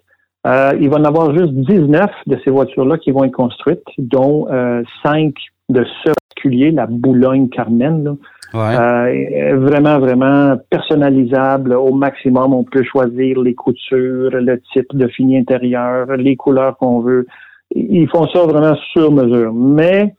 Euh, 0.45 0.73
il 0.79 0.89
va 0.89 0.97
en 0.97 1.05
avoir 1.05 1.33
juste 1.33 1.53
19 1.53 2.09
de 2.27 2.37
ces 2.43 2.51
voitures-là 2.51 2.97
qui 2.97 3.11
vont 3.11 3.23
être 3.23 3.31
construites, 3.33 3.83
dont 3.97 4.47
euh, 4.51 4.83
5 5.03 5.33
de 5.69 5.85
ce 6.03 6.11
particulier, 6.11 6.71
la 6.71 6.85
Boulogne 6.85 7.47
Carmen. 7.49 8.03
Là. 8.03 8.15
Ouais. 8.53 8.75
Euh, 8.75 9.57
vraiment, 9.57 9.99
vraiment 9.99 10.57
personnalisable 10.69 11.73
au 11.73 11.93
maximum. 11.93 12.53
On 12.53 12.63
peut 12.63 12.83
choisir 12.83 13.39
les 13.41 13.55
coutures, 13.55 14.31
le 14.31 14.61
type 14.73 14.93
de 14.93 15.07
fini 15.07 15.37
intérieur, 15.37 16.07
les 16.17 16.35
couleurs 16.35 16.77
qu'on 16.77 16.99
veut. 16.99 17.25
Ils 17.73 18.07
font 18.09 18.27
ça 18.27 18.43
vraiment 18.43 18.75
sur 18.91 19.11
mesure. 19.11 19.53
Mais 19.53 20.13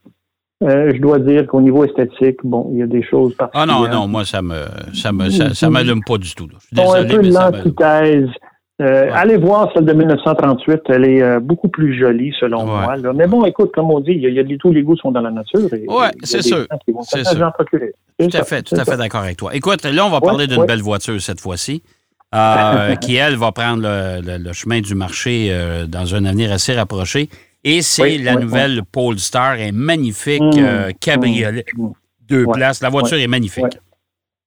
euh, 0.64 0.92
je 0.94 1.00
dois 1.00 1.18
dire 1.18 1.46
qu'au 1.46 1.60
niveau 1.60 1.84
esthétique, 1.84 2.38
bon, 2.42 2.70
il 2.72 2.78
y 2.78 2.82
a 2.82 2.86
des 2.86 3.02
choses 3.02 3.34
ah 3.38 3.48
particulières. 3.50 3.90
non, 3.90 4.00
non, 4.00 4.08
moi, 4.08 4.24
ça 4.24 4.40
me 4.40 4.64
ça 4.94 5.12
me, 5.12 5.28
ça, 5.30 5.54
ça 5.54 5.70
m'allume 5.70 6.02
pas 6.04 6.18
du 6.18 6.34
tout. 6.34 6.48
là. 6.48 6.54
Je 6.58 6.66
suis 6.66 6.76
sont 6.76 6.94
un 6.94 7.04
désolé, 7.04 7.28
peu 7.28 7.34
l'antithèse. 7.34 8.30
Euh, 8.82 9.08
Allez 9.14 9.36
voir 9.36 9.70
celle 9.72 9.84
de 9.84 9.92
1938, 9.92 10.80
elle 10.88 11.04
est 11.04 11.22
euh, 11.22 11.38
beaucoup 11.38 11.68
plus 11.68 11.96
jolie 11.96 12.34
selon 12.40 12.64
Ouais. 12.64 12.80
moi. 12.82 12.96
là. 12.96 13.12
Mais 13.12 13.28
bon, 13.28 13.44
écoute, 13.44 13.70
comme 13.72 13.90
on 13.92 14.00
dit, 14.00 14.10
il 14.12 14.20
y 14.22 14.26
a, 14.26 14.30
il 14.30 14.34
y 14.50 14.54
a- 14.54 14.58
tous 14.58 14.72
les 14.72 14.82
goûts 14.82 14.96
sont 14.96 15.12
dans 15.12 15.20
la 15.20 15.30
nature. 15.30 15.60
Y 15.72 15.86
a 15.88 16.10
c'est 16.24 16.42
sûr. 16.42 16.66
C'est 17.02 17.24
sûr. 17.24 17.52
Tout 18.18 18.28
à 18.36 18.42
fait, 18.44 18.62
tout 18.62 18.74
à 18.74 18.84
fait 18.84 18.96
d'accord 18.96 19.20
avec 19.22 19.36
toi. 19.36 19.54
Écoute, 19.54 19.84
là, 19.84 20.04
on 20.04 20.10
va 20.10 20.16
Ouais, 20.18 20.26
parler 20.26 20.46
d'une 20.48 20.64
belle 20.66 20.82
voiture 20.82 21.20
cette 21.22 21.40
fois-ci, 21.40 21.84
euh, 22.34 22.94
qui, 23.00 23.14
elle, 23.14 23.36
va 23.36 23.52
prendre 23.52 23.82
le, 23.82 24.20
le- 24.26 24.42
le 24.42 24.52
chemin 24.52 24.80
du 24.80 24.96
marché 24.96 25.56
dans 25.88 26.12
un 26.16 26.24
avenir 26.24 26.50
assez 26.52 26.74
rapproché. 26.74 27.28
Et 27.62 27.80
c'est 27.80 28.02
Oui, 28.02 28.18
la 28.18 28.34
oui, 28.34 28.42
nouvelle 28.42 28.80
Polestar, 28.90 29.52
un 29.52 29.70
magnifique 29.72 30.42
Mmh, 30.42 30.94
cabriolet, 31.00 31.64
mmh. 31.76 31.88
deux 32.28 32.44
Ouais, 32.44 32.52
places. 32.54 32.82
La 32.82 32.88
voiture 32.90 33.18
est 33.18 33.28
magnifique. 33.28 33.78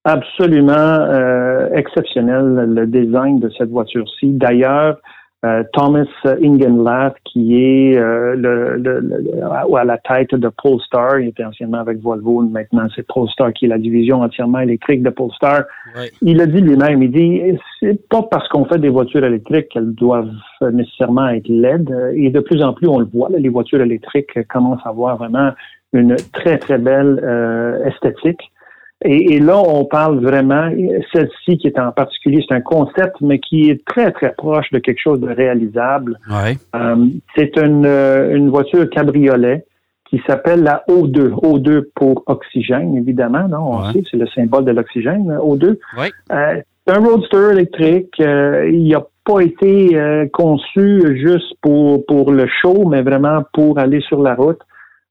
Absolument 0.04 0.72
euh, 0.76 1.47
exceptionnel 1.74 2.44
le 2.74 2.86
design 2.86 3.40
de 3.40 3.48
cette 3.56 3.70
voiture-ci. 3.70 4.32
D'ailleurs, 4.32 4.98
euh, 5.44 5.62
Thomas 5.72 6.04
Ingenlath, 6.24 7.14
qui 7.24 7.62
est 7.62 7.96
euh, 7.96 8.34
le, 8.34 8.76
le- 8.76 8.98
le- 8.98 9.76
à 9.76 9.84
la 9.84 9.96
tête 9.98 10.34
de 10.34 10.48
Polestar, 10.48 11.20
il 11.20 11.28
était 11.28 11.44
anciennement 11.44 11.78
avec 11.78 12.00
Volvo, 12.00 12.40
maintenant 12.42 12.88
c'est 12.96 13.06
Polestar 13.06 13.52
qui 13.52 13.66
est 13.66 13.68
la 13.68 13.78
division 13.78 14.20
entièrement 14.22 14.58
électrique 14.58 15.00
de 15.04 15.10
Polestar. 15.10 15.62
Ouais. 15.96 16.10
Il 16.22 16.40
a 16.40 16.46
dit 16.46 16.60
lui-même, 16.60 17.00
il 17.04 17.12
dit, 17.12 17.56
c'est 17.78 18.00
pas 18.08 18.22
parce 18.22 18.48
qu'on 18.48 18.64
fait 18.64 18.78
des 18.78 18.88
voitures 18.88 19.24
électriques 19.24 19.68
qu'elles 19.68 19.94
doivent 19.94 20.32
nécessairement 20.72 21.28
être 21.28 21.46
LED. 21.48 21.88
Et 22.14 22.30
de 22.30 22.40
plus 22.40 22.60
en 22.64 22.72
plus, 22.72 22.88
on 22.88 22.98
le 22.98 23.06
voit, 23.06 23.28
les 23.30 23.48
voitures 23.48 23.80
électriques 23.80 24.36
commencent 24.48 24.84
à 24.84 24.88
avoir 24.88 25.18
vraiment 25.18 25.50
une 25.92 26.16
très, 26.32 26.58
très 26.58 26.78
belle 26.78 27.20
euh, 27.22 27.84
esthétique. 27.84 28.40
Et, 29.04 29.34
et 29.34 29.38
là, 29.38 29.56
on 29.58 29.84
parle 29.84 30.18
vraiment, 30.20 30.70
celle-ci 31.12 31.56
qui 31.58 31.68
est 31.68 31.78
en 31.78 31.92
particulier, 31.92 32.44
c'est 32.48 32.54
un 32.54 32.60
concept, 32.60 33.16
mais 33.20 33.38
qui 33.38 33.70
est 33.70 33.84
très, 33.84 34.10
très 34.10 34.32
proche 34.32 34.70
de 34.72 34.78
quelque 34.80 35.00
chose 35.00 35.20
de 35.20 35.28
réalisable. 35.28 36.18
Ouais. 36.28 36.56
Euh, 36.74 37.06
c'est 37.36 37.56
une, 37.58 37.86
euh, 37.86 38.34
une 38.36 38.48
voiture 38.50 38.90
cabriolet 38.90 39.64
qui 40.10 40.20
s'appelle 40.26 40.62
la 40.64 40.82
O2. 40.88 41.30
O2 41.30 41.84
pour 41.94 42.24
oxygène, 42.26 42.96
évidemment. 42.96 43.46
Non, 43.48 43.58
on 43.72 43.86
Ouais. 43.86 43.92
sait, 43.92 44.02
c'est 44.10 44.16
le 44.16 44.26
symbole 44.28 44.64
de 44.64 44.72
l'oxygène, 44.72 45.30
O2. 45.42 45.78
Ouais. 45.96 46.10
Euh, 46.32 46.60
c'est 46.86 46.96
un 46.96 47.00
roadster 47.00 47.52
électrique. 47.52 48.14
euh, 48.20 48.68
il 48.72 48.88
n'a 48.88 49.04
pas 49.24 49.40
été 49.40 49.94
euh, 49.94 50.26
conçu 50.32 51.18
juste 51.18 51.54
pour, 51.60 52.04
pour 52.06 52.32
le 52.32 52.46
show, 52.62 52.86
mais 52.88 53.02
vraiment 53.02 53.42
pour 53.52 53.78
aller 53.78 54.00
sur 54.00 54.22
la 54.22 54.34
route. 54.34 54.58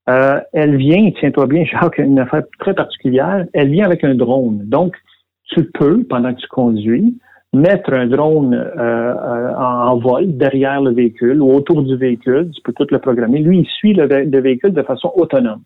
Euh, 0.08 0.40
elle 0.52 0.76
vient, 0.76 1.10
tiens-toi 1.18 1.46
bien, 1.46 1.64
Jacques, 1.70 1.98
une 1.98 2.18
affaire 2.18 2.42
très 2.58 2.74
particulière. 2.74 3.46
Elle 3.52 3.70
vient 3.70 3.86
avec 3.86 4.04
un 4.04 4.14
drone. 4.14 4.62
Donc, 4.64 4.94
tu 5.44 5.64
peux, 5.64 6.04
pendant 6.04 6.34
que 6.34 6.40
tu 6.40 6.48
conduis, 6.48 7.18
mettre 7.52 7.92
un 7.92 8.06
drone 8.06 8.54
euh, 8.54 9.14
euh, 9.14 9.54
en, 9.54 9.88
en 9.88 9.98
vol 9.98 10.36
derrière 10.36 10.80
le 10.82 10.92
véhicule 10.92 11.40
ou 11.40 11.52
autour 11.52 11.82
du 11.82 11.96
véhicule. 11.96 12.50
Tu 12.54 12.62
peux 12.62 12.72
tout 12.72 12.86
le 12.90 12.98
programmer. 12.98 13.38
Lui, 13.40 13.60
il 13.60 13.66
suit 13.66 13.94
le, 13.94 14.06
le 14.06 14.40
véhicule 14.40 14.72
de 14.72 14.82
façon 14.82 15.12
autonome. 15.16 15.62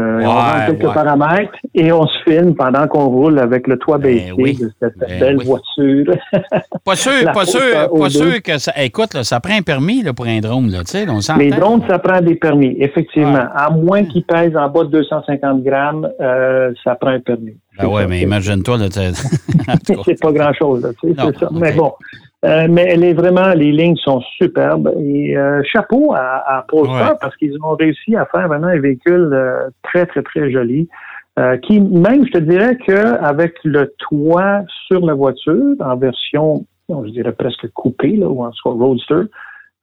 Euh, 0.00 0.18
Ouais, 0.20 0.26
on 0.26 0.30
rentre 0.30 0.66
quelques 0.68 0.84
ouais. 0.84 0.94
paramètres 0.94 1.52
et 1.74 1.92
on 1.92 2.06
se 2.06 2.22
filme 2.24 2.54
pendant 2.54 2.88
qu'on 2.88 3.06
roule 3.08 3.38
avec 3.38 3.66
le 3.66 3.76
toit 3.78 3.98
Ben 3.98 4.14
baissé 4.14 4.32
oui. 4.38 4.56
de 4.58 4.70
cette 4.80 4.96
Ben 4.98 5.20
belle 5.20 5.36
oui. 5.38 5.44
voiture. 5.44 6.14
Pas 6.84 6.96
sûr, 6.96 7.12
pas 7.32 7.44
sûr, 7.44 7.60
pas 7.60 7.86
O2. 7.88 8.08
sûr 8.10 8.42
que 8.42 8.58
ça. 8.58 8.72
Écoute, 8.76 9.14
là, 9.14 9.22
ça 9.22 9.38
prend 9.38 9.54
un 9.54 9.62
permis 9.62 10.02
là, 10.02 10.12
pour 10.14 10.26
un 10.26 10.40
drone, 10.40 10.68
là, 10.70 10.78
tu 10.80 10.92
sais, 10.98 11.06
on. 11.08 11.20
Les 11.38 11.50
drones, 11.50 11.82
ça 11.88 11.98
prend 12.00 12.20
des 12.20 12.34
permis, 12.34 12.74
effectivement. 12.80 13.34
Ouais. 13.34 13.48
À 13.54 13.70
moins 13.70 14.04
qu'ils 14.04 14.24
pèsent 14.24 14.56
en 14.56 14.68
bas 14.68 14.82
de 14.84 14.88
250 14.90 15.62
grammes, 15.62 16.08
euh, 16.20 16.72
ça 16.82 16.94
prend 16.96 17.10
un 17.10 17.20
permis. 17.20 17.56
Ben 17.78 17.86
ouais, 17.86 18.06
mais 18.08 18.22
imagine-toi, 18.22 18.78
là, 18.78 18.86
c'est 20.04 20.20
pas 20.20 20.32
grand-chose, 20.32 20.92
tu 21.00 21.08
sais, 21.10 21.14
c'est 21.16 21.38
ça. 21.38 21.48
Mais 21.52 21.72
bon, 21.72 21.92
Euh, 22.44 22.66
mais 22.68 22.86
elle 22.88 23.04
est 23.04 23.12
vraiment, 23.12 23.50
les 23.54 23.70
lignes 23.70 23.96
sont 23.96 24.20
superbes. 24.36 24.92
Et 24.98 25.36
euh, 25.36 25.62
chapeau 25.64 26.12
à, 26.12 26.42
à 26.58 26.62
Polestar 26.62 27.12
Ouais. 27.12 27.18
parce 27.20 27.36
qu'ils 27.36 27.56
ont 27.62 27.76
réussi 27.76 28.16
à 28.16 28.26
faire 28.26 28.48
vraiment 28.48 28.66
un 28.66 28.80
véhicule 28.80 29.30
euh, 29.32 29.68
très, 29.82 30.06
très, 30.06 30.22
très 30.22 30.50
joli. 30.50 30.88
euh, 31.38 31.56
qui, 31.58 31.80
même, 31.80 32.26
je 32.26 32.32
te 32.32 32.38
dirais 32.38 32.76
qu'avec 32.76 33.54
le 33.64 33.94
toit 33.98 34.62
sur 34.88 35.06
la 35.06 35.14
voiture, 35.14 35.74
en 35.80 35.96
version, 35.96 36.66
je 36.90 37.10
dirais 37.10 37.32
presque 37.32 37.68
coupée, 37.72 38.16
là, 38.16 38.28
ou 38.28 38.44
en 38.44 38.50
cas 38.50 38.70
roadster, 38.70 39.22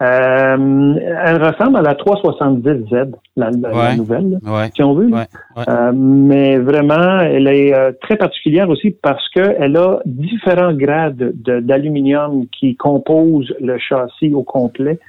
euh, 0.02 0.96
elle 1.26 1.44
ressemble 1.44 1.78
à 1.78 1.82
la 1.82 1.94
370Z, 1.94 3.12
la, 3.36 3.50
la- 3.52 3.96
nouvelle, 3.96 4.40
là, 4.44 4.52
Ouais, 4.54 4.70
si 4.74 4.82
on 4.84 4.94
veut. 4.94 5.08
ouais. 5.08 5.26
Euh, 5.68 5.92
mais 5.94 6.58
vraiment, 6.58 7.20
elle 7.20 7.48
est 7.48 7.74
euh, 7.74 7.92
très 8.02 8.16
particulière 8.16 8.70
aussi 8.70 8.92
parce 8.92 9.28
qu'elle 9.30 9.76
a 9.78 10.00
différents 10.06 10.74
grades 10.74 11.34
de- 11.44 11.60
d'aluminium 11.60 12.46
qui 12.48 12.76
composent 12.78 13.54
le 13.60 13.78
châssis 13.78 14.34
au 14.34 14.44
complet, 14.44 15.00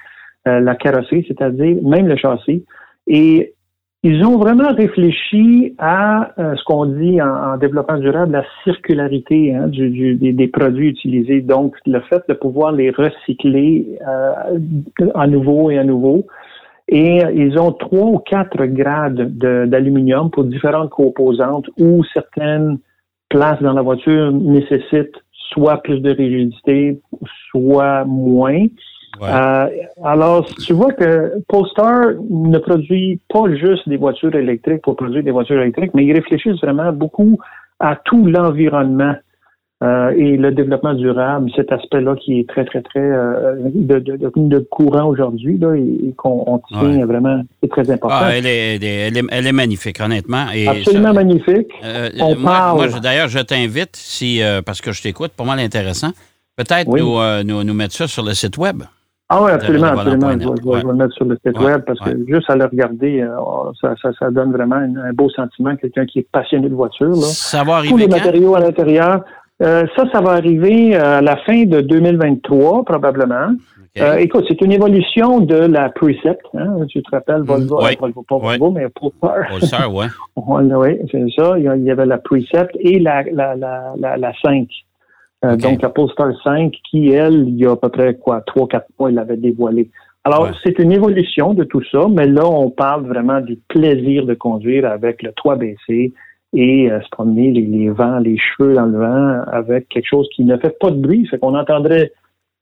euh, 0.49 0.59
la 0.61 0.75
carrosserie, 0.75 1.25
c'est-à-dire 1.29 1.77
même 1.83 2.07
le 2.09 2.17
châssis. 2.17 2.65
Et 3.07 3.55
ils 4.03 4.25
ont 4.25 4.39
vraiment 4.39 4.73
réfléchi 4.73 5.75
à 5.79 6.33
euh, 6.39 6.57
ce 6.57 6.65
qu'on 6.65 6.87
dit 6.87 7.21
en, 7.21 7.29
en 7.53 7.57
développement 7.59 7.99
durable, 7.99 8.33
la 8.33 8.45
circularité 8.65 9.55
hein, 9.55 9.69
du, 9.69 9.91
du- 9.91 10.15
des, 10.15 10.33
des 10.33 10.49
produits 10.49 10.89
utilisés. 10.89 11.43
Donc, 11.43 11.77
le 11.87 12.01
fait 12.01 12.23
de 12.29 12.35
pouvoir 12.35 12.73
les 12.73 12.91
recycler 12.91 13.99
euh, 14.09 14.33
à 15.15 15.27
nouveau 15.27 15.71
et 15.71 15.79
à 15.79 15.85
nouveau. 15.85 16.27
Et 16.89 17.23
euh, 17.25 17.31
ils 17.33 17.59
ont 17.59 17.73
trois 17.73 18.07
ou 18.07 18.19
quatre 18.19 18.65
grades 18.65 19.37
de- 19.37 19.67
d'aluminium 19.67 20.31
pour 20.31 20.45
différentes 20.45 20.91
composantes 20.91 21.69
où 21.79 22.03
certaines 22.15 22.79
places 23.29 23.61
dans 23.63 23.75
la 23.75 23.83
voiture 23.83 24.33
nécessitent 24.33 25.17
soit 25.53 25.79
plus 25.83 26.01
de 26.01 26.11
rigidité, 26.11 27.01
soit 27.51 28.05
moins. 28.07 28.65
Ouais. 29.21 29.29
Euh, 29.33 29.67
alors, 30.05 30.47
tu 30.65 30.73
vois 30.73 30.93
que 30.93 31.33
Polestar 31.49 32.13
ne 32.31 32.59
produit 32.59 33.21
pas 33.29 33.53
juste 33.55 33.89
des 33.89 33.97
voitures 33.97 34.35
électriques 34.35 34.83
pour 34.83 34.97
produire 34.97 35.23
des 35.25 35.31
voitures 35.31 35.61
électriques, 35.61 35.93
mais 35.95 36.05
ils 36.05 36.13
réfléchissent 36.13 36.61
vraiment 36.63 36.93
beaucoup 36.93 37.39
à 37.81 37.97
tout 38.05 38.27
l'environnement 38.27 39.15
euh, 39.83 40.11
et 40.11 40.37
le 40.37 40.53
développement 40.53 40.93
durable, 40.93 41.51
cet 41.57 41.73
aspect-là 41.73 42.15
qui 42.15 42.41
est 42.41 42.49
très, 42.49 42.67
très, 42.67 42.83
très 42.83 43.01
euh, 43.01 43.57
de, 43.75 43.99
de, 43.99 44.59
courant 44.71 45.05
aujourd'hui 45.07 45.57
là, 45.57 45.75
et, 45.75 45.81
et 46.09 46.13
qu'on 46.15 46.45
on 46.47 46.59
tient 46.59 46.83
Ouais. 46.99 47.05
vraiment, 47.05 47.41
c'est 47.63 47.71
très 47.71 47.91
important. 47.91 48.15
Ah, 48.21 48.31
elle, 48.37 48.45
est, 48.47 48.77
elle, 48.77 49.17
est, 49.17 49.23
elle 49.31 49.47
est- 49.47 49.53
magnifique, 49.53 49.99
honnêtement. 50.01 50.45
Et 50.55 50.69
Absolument 50.69 51.09
ça- 51.09 51.13
magnifique. 51.15 51.73
On 52.21 52.37
moi, 52.37 52.53
parle. 52.53 52.77
moi, 52.91 53.01
d'ailleurs, 53.01 53.29
je 53.29 53.39
t'invite, 53.39 53.97
si 53.97 54.43
euh, 54.43 54.61
parce 54.61 54.83
que 54.83 54.93
je 54.93 55.03
t'écoute, 55.03 55.33
pas 55.37 55.45
mal 55.45 55.59
intéressant. 55.59 56.11
Peut-être 56.57 56.87
Oui. 56.89 57.01
nous, 57.01 57.17
nous, 57.45 57.65
nous 57.65 57.75
mettre 57.75 57.95
ça 57.95 58.07
sur 58.07 58.23
le 58.23 58.35
site 58.35 58.59
web. 58.59 58.83
Ah 59.33 59.43
oui, 59.45 59.53
absolument, 59.53 59.87
absolument. 59.87 60.31
Je 60.33 60.39
je 60.41 60.49
vais- 60.49 60.81
je 60.81 60.87
vais 60.87 60.93
le 60.93 60.99
mettre 60.99 61.15
sur 61.15 61.25
le 61.25 61.39
site 61.47 61.57
Ouais, 61.59 61.65
web 61.67 61.83
parce 61.87 62.01
ouais. 62.01 62.15
que 62.15 62.27
juste 62.27 62.51
à 62.51 62.57
le 62.57 62.65
regarder, 62.65 63.21
euh, 63.23 63.29
ça, 63.81 63.95
ça, 64.03 64.11
ça 64.19 64.31
donne 64.31 64.51
vraiment 64.53 64.75
un, 64.77 65.13
beau 65.13 65.31
sentiment. 65.31 65.77
Quelqu'un 65.77 66.05
qui 66.05 66.19
est 66.19 66.27
passionné 66.33 66.69
de 66.69 66.75
voiture. 66.75 67.11
Là. 67.11 67.17
Ça 67.23 67.63
va 67.63 67.81
Tous 67.83 67.97
les 67.97 68.05
arriver 68.05 68.09
quand? 68.09 68.17
matériaux 68.17 68.55
à 68.57 68.61
l'intérieur. 68.61 69.21
Euh, 69.63 69.85
ça, 69.95 70.05
ça 70.11 70.21
va 70.21 70.33
arriver 70.33 70.97
euh, 70.97 71.19
à 71.19 71.21
la 71.21 71.37
fin 71.37 71.65
de 71.65 71.81
2023, 71.81 72.85
probablement. 72.85 73.55
Euh, 73.99 74.15
écoute, 74.17 74.45
c'est 74.49 74.61
une 74.63 74.73
évolution 74.73 75.41
de 75.41 75.55
la 75.57 75.91
Precept. 75.91 76.41
Hein? 76.55 76.87
Tu 76.89 77.03
te 77.03 77.11
rappelles, 77.11 77.43
Volvo, 77.43 77.81
Mm, 77.81 77.85
oui. 77.85 77.97
Volvo, 78.01 78.23
pas 78.29 78.37
Oui. 78.37 78.59
Volvo, 78.59 78.71
mais 78.71 78.89
Polestar. 78.89 79.49
Polestar, 79.51 79.95
ouais. 79.95 80.07
oui, 80.37 80.99
c'est 81.11 81.25
ça. 81.37 81.59
Il 81.59 81.65
y 81.65 81.69
a- 81.69 81.77
il 81.77 81.83
y 81.85 81.91
avait 81.91 82.07
la 82.07 82.19
Precept 82.19 82.71
et 82.81 82.99
la, 82.99 83.23
la, 83.33 83.55
la, 83.55 83.93
la, 83.99 84.17
la 84.17 84.33
5. 84.43 84.67
Euh. 85.45 85.57
Donc, 85.57 85.81
la 85.83 85.89
Polestar 85.89 86.33
5, 86.45 86.73
qui, 86.91 87.09
elle, 87.11 87.45
il 87.49 87.57
y 87.59 87.67
a 87.67 87.73
à 87.73 87.77
peu 87.77 87.89
près, 87.89 88.15
quoi, 88.15 88.41
3-4 88.47 88.83
mois, 88.99 89.09
elle 89.09 89.15
l'avait 89.15 89.37
dévoilée. 89.37 89.91
Alors, 90.25 90.43
Ouais. 90.43 90.51
c'est 90.63 90.79
une 90.79 90.93
évolution 90.93 91.55
de 91.55 91.65
tout 91.65 91.83
ça, 91.91 92.07
mais 92.11 92.27
là, 92.27 92.47
on 92.47 92.69
parle 92.71 93.07
vraiment 93.07 93.41
du 93.41 93.57
plaisir 93.69 94.27
de 94.27 94.35
conduire 94.35 94.85
avec 94.85 95.23
le 95.23 95.33
toit 95.33 95.57
baissé 95.57 96.13
et 96.55 96.91
euh, 96.91 97.01
se 97.01 97.09
promener 97.11 97.53
les, 97.53 97.63
les 97.63 97.89
vents, 97.89 98.19
les 98.19 98.37
cheveux 98.37 98.75
dans 98.75 98.85
le 98.87 98.99
vent 98.99 99.41
avec 99.51 99.89
quelque 99.89 100.07
chose 100.09 100.29
qui 100.35 100.45
ne 100.45 100.57
fait 100.59 100.77
pas 100.79 100.91
de 100.91 100.97
bruit. 101.01 101.27
Fait 101.27 101.39
qu'on 101.39 101.57
entendrait 101.57 102.13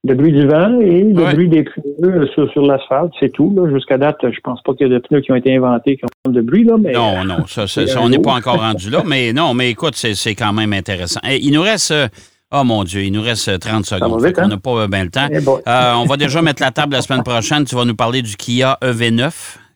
le 0.04 0.14
bruit 0.14 0.30
du 0.30 0.46
vent 0.46 0.78
et 0.78 1.02
le 1.02 1.20
Ouais. 1.20 1.32
bruit 1.32 1.48
des 1.48 1.64
pneus 1.64 2.28
sur, 2.28 2.48
sur 2.52 2.62
l'asphalte, 2.62 3.10
c'est 3.18 3.32
tout. 3.32 3.52
là. 3.56 3.68
Jusqu'à 3.74 3.98
date, 3.98 4.18
je 4.22 4.38
pense 4.44 4.62
pas 4.62 4.74
qu'il 4.74 4.86
y 4.86 4.90
a 4.90 4.94
de 4.94 5.00
pneus 5.00 5.22
qui 5.22 5.32
ont 5.32 5.36
été 5.36 5.56
inventés 5.56 5.96
qui 5.96 6.04
ont 6.26 6.30
de 6.30 6.40
bruit, 6.40 6.62
là, 6.62 6.76
mais 6.78 6.92
Non, 6.92 7.24
non, 7.24 7.44
ça, 7.46 7.66
ça- 7.66 7.80
on 8.00 8.08
n'est 8.08 8.20
pas 8.20 8.34
encore 8.34 8.60
rendu 8.60 8.88
là, 8.90 9.02
mais 9.04 9.32
non, 9.32 9.52
mais 9.54 9.70
écoute, 9.70 9.94
c'est 9.96 10.14
c'est 10.14 10.36
quand 10.36 10.52
même 10.52 10.72
intéressant. 10.72 11.18
Et 11.28 11.38
il 11.42 11.52
nous 11.52 11.62
reste, 11.62 11.90
euh, 11.90 12.06
oh 12.52 12.64
mon 12.64 12.84
Dieu, 12.84 13.02
il 13.02 13.12
nous 13.12 13.22
reste 13.22 13.48
euh, 13.48 13.58
30 13.58 13.84
secondes. 13.86 14.20
va 14.20 14.28
vite, 14.28 14.36
on 14.38 14.42
hein? 14.42 14.48
n'a 14.48 14.56
pas 14.56 14.86
bien 14.88 15.04
le 15.04 15.10
temps. 15.10 15.28
Eh. 15.30 15.36
Euh, 15.36 15.92
on 15.96 16.04
va 16.04 16.16
déjà 16.16 16.42
mettre 16.42 16.62
la 16.62 16.70
table 16.70 16.92
la 16.94 17.02
semaine 17.02 17.22
prochaine. 17.22 17.64
Tu 17.64 17.74
vas 17.74 17.84
nous 17.84 17.96
parler 17.96 18.22
du 18.22 18.36
Kia 18.36 18.78
EV9 18.82 19.30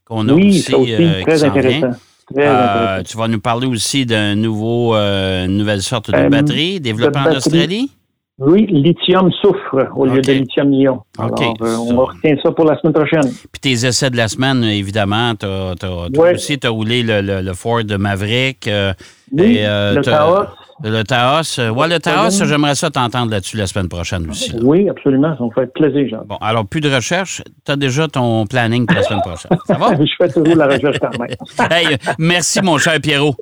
qu'on 0.05 0.29
a 0.29 0.33
oui, 0.33 0.49
aussi, 0.59 0.75
aussi, 0.75 0.95
euh, 0.95 1.19
qui 1.19 1.25
très 1.25 1.37
vient. 1.37 1.49
intéressant. 1.51 1.91
Très 2.35 2.47
Euh, 2.47 2.65
intéressant. 2.65 3.03
tu 3.11 3.17
vas 3.19 3.29
nous 3.29 3.41
parler 3.41 3.67
aussi 3.67 4.07
d'un 4.07 4.35
nouveau, 4.35 4.95
euh, 4.95 5.45
une 5.47 5.57
nouvelle 5.59 5.83
sorte 5.83 6.11
de 6.11 6.17
Euh, 6.17 6.29
batterie 6.29 6.81
développée 6.81 7.19
en. 7.19 7.33
Australie? 7.37 7.91
Oui, 8.39 8.67
lithium 8.71 9.31
soufre 9.41 9.77
au 9.95 10.07
lieu 10.07 10.21
de 10.21 10.33
lithium-ion. 10.33 10.95
OK, 11.19 11.41
Alors, 11.43 11.55
euh, 11.61 11.77
on 11.93 12.05
retient 12.07 12.35
ça 12.43 12.51
pour 12.51 12.65
la 12.65 12.77
semaine 12.81 12.95
prochaine. 12.95 13.31
Puis 13.53 13.61
tes 13.61 13.87
essais 13.87 14.11
de 14.11 14.17
la 14.17 14.27
semaine, 14.27 14.65
évidemment, 14.65 15.35
tu 15.37 15.47
as, 15.47 15.75
Ouais. 16.19 16.35
aussi 16.35 16.59
t'as 16.59 16.71
roulé 16.71 17.03
le, 17.03 17.21
le- 17.21 17.43
le 17.43 17.55
Ford 17.55 17.83
Maverick. 17.99 18.67
euh, 18.67 18.95
Oui, 19.33 19.59
et, 19.59 19.67
euh, 19.67 19.95
le 19.97 20.01
t'as- 20.03 20.11
Taos. 20.13 20.47
Le 20.83 21.03
Taos. 21.05 21.59
euh, 21.59 21.71
Ouais, 21.71 21.89
le 21.89 21.99
Taos, 21.99 22.31
j'aimerais 22.45 22.75
ça 22.75 22.91
t'entendre 22.91 23.31
là-dessus 23.31 23.57
la 23.57 23.67
semaine 23.67 23.89
prochaine 23.89 24.29
aussi. 24.31 24.51
là. 24.53 24.59
Oui, 24.63 24.89
absolument. 24.89 25.37
Ça 25.39 25.45
me 25.45 25.51
fait 25.51 25.73
plaisir, 25.73 26.09
Jean. 26.11 26.25
Bon, 26.27 26.37
alors, 26.41 26.67
plus 26.67 26.81
de 26.81 26.93
recherche. 26.93 27.43
Tu 27.65 27.73
as 27.73 27.77
déjà 27.77 28.09
ton 28.09 28.47
planning 28.47 28.87
pour 28.87 28.97
la 28.97 29.03
semaine 29.03 29.21
prochaine. 29.21 29.51
Ça 29.67 29.75
va? 29.75 29.91
Je 30.05 30.13
fais 30.19 30.29
toujours 30.29 30.57
la 30.57 30.67
recherche 30.67 30.99
quand 31.01 31.19
même. 31.19 31.29
Ça 31.47 31.69
Hey, 31.71 31.97
merci, 32.19 32.61
mon 32.63 32.79
cher 32.79 32.95
Pierrot. 33.01 33.35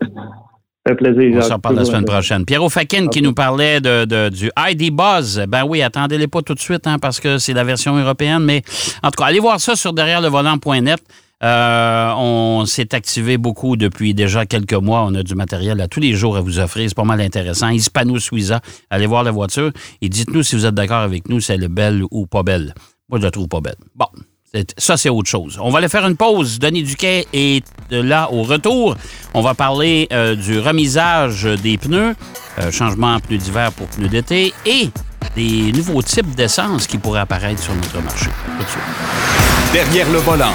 fait 0.86 0.94
plaisir, 0.94 1.30
On 1.30 1.34
Jacques. 1.40 1.44
s'en 1.44 1.58
parle 1.58 1.76
la 1.76 1.84
semaine 1.84 2.04
prochaine. 2.04 2.44
Pierrot 2.44 2.68
Fakin 2.68 3.08
qui 3.08 3.22
nous 3.22 3.34
parlait 3.34 3.80
de, 3.80 4.04
de- 4.04 4.28
du 4.28 4.50
ID 4.58 4.90
Buzz. 4.94 5.44
Ben 5.48 5.64
oui, 5.66 5.82
attendez-les 5.82 6.26
pas 6.28 6.42
tout 6.42 6.54
de 6.54 6.60
suite 6.60 6.86
hein, 6.86 6.98
parce 7.00 7.20
que 7.20 7.38
c'est 7.38 7.52
la 7.54 7.64
version 7.64 7.96
européenne. 7.96 8.42
Mais 8.44 8.62
en 9.02 9.10
tout 9.10 9.22
cas, 9.22 9.26
allez 9.28 9.40
voir 9.40 9.60
ça 9.60 9.76
sur 9.76 9.92
derrière 9.92 10.20
le 10.20 10.28
volant.net. 10.28 11.00
Euh, 11.42 12.12
on 12.16 12.66
s'est 12.66 12.94
activé 12.94 13.38
beaucoup 13.38 13.76
depuis 13.76 14.14
déjà 14.14 14.46
quelques 14.46 14.74
mois. 14.74 15.04
On 15.06 15.14
a 15.14 15.22
du 15.22 15.34
matériel 15.34 15.80
à 15.80 15.88
tous 15.88 16.00
les 16.00 16.14
jours 16.14 16.36
à 16.36 16.40
vous 16.40 16.58
offrir. 16.58 16.88
C'est 16.88 16.94
pas 16.94 17.04
mal 17.04 17.20
intéressant. 17.20 17.68
Hispano 17.68 18.18
Suiza. 18.18 18.60
Allez 18.90 19.06
voir 19.06 19.22
la 19.22 19.30
voiture 19.30 19.70
et 20.02 20.08
dites-nous 20.08 20.42
si 20.42 20.56
vous 20.56 20.66
êtes 20.66 20.74
d'accord 20.74 21.00
avec 21.00 21.28
nous, 21.28 21.40
si 21.40 21.52
elle 21.52 21.64
est 21.64 21.68
belle 21.68 22.02
ou 22.10 22.26
pas 22.26 22.42
belle. 22.42 22.74
Moi, 23.08 23.18
je 23.18 23.24
la 23.24 23.30
trouve 23.30 23.48
pas 23.48 23.60
belle. 23.60 23.76
Bon. 23.94 24.06
Ça, 24.78 24.96
c'est 24.96 25.08
autre 25.08 25.30
chose. 25.30 25.58
On 25.62 25.70
va 25.70 25.78
aller 25.78 25.88
faire 25.88 26.04
une 26.06 26.16
pause. 26.16 26.58
Denis 26.58 26.82
Duquet 26.82 27.24
est 27.32 27.64
là 27.90 28.32
au 28.32 28.42
retour. 28.42 28.96
On 29.32 29.42
va 29.42 29.54
parler 29.54 30.08
euh, 30.12 30.34
du 30.34 30.58
remisage 30.58 31.44
des 31.44 31.78
pneus, 31.78 32.16
euh, 32.58 32.72
changement 32.72 33.14
en 33.14 33.20
pneus 33.20 33.38
d'hiver 33.38 33.70
pour 33.72 33.86
pneus 33.86 34.08
d'été 34.08 34.52
et 34.66 34.90
des 35.36 35.72
nouveaux 35.72 36.02
types 36.02 36.34
d'essence 36.34 36.86
qui 36.86 36.98
pourraient 36.98 37.20
apparaître 37.20 37.62
sur 37.62 37.74
notre 37.74 38.00
marché. 38.02 38.26
Derrière 39.72 40.10
le 40.10 40.18
volant. 40.18 40.52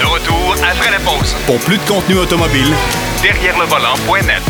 De 0.00 0.06
retour 0.06 0.54
après 0.62 0.90
la 0.90 0.98
pause. 1.00 1.34
Pour 1.46 1.58
plus 1.60 1.78
de 1.78 1.82
contenu 1.82 2.16
automobile, 2.18 2.72
Derrière 3.22 3.56
le 3.58 3.66
volant.net. 3.66 4.42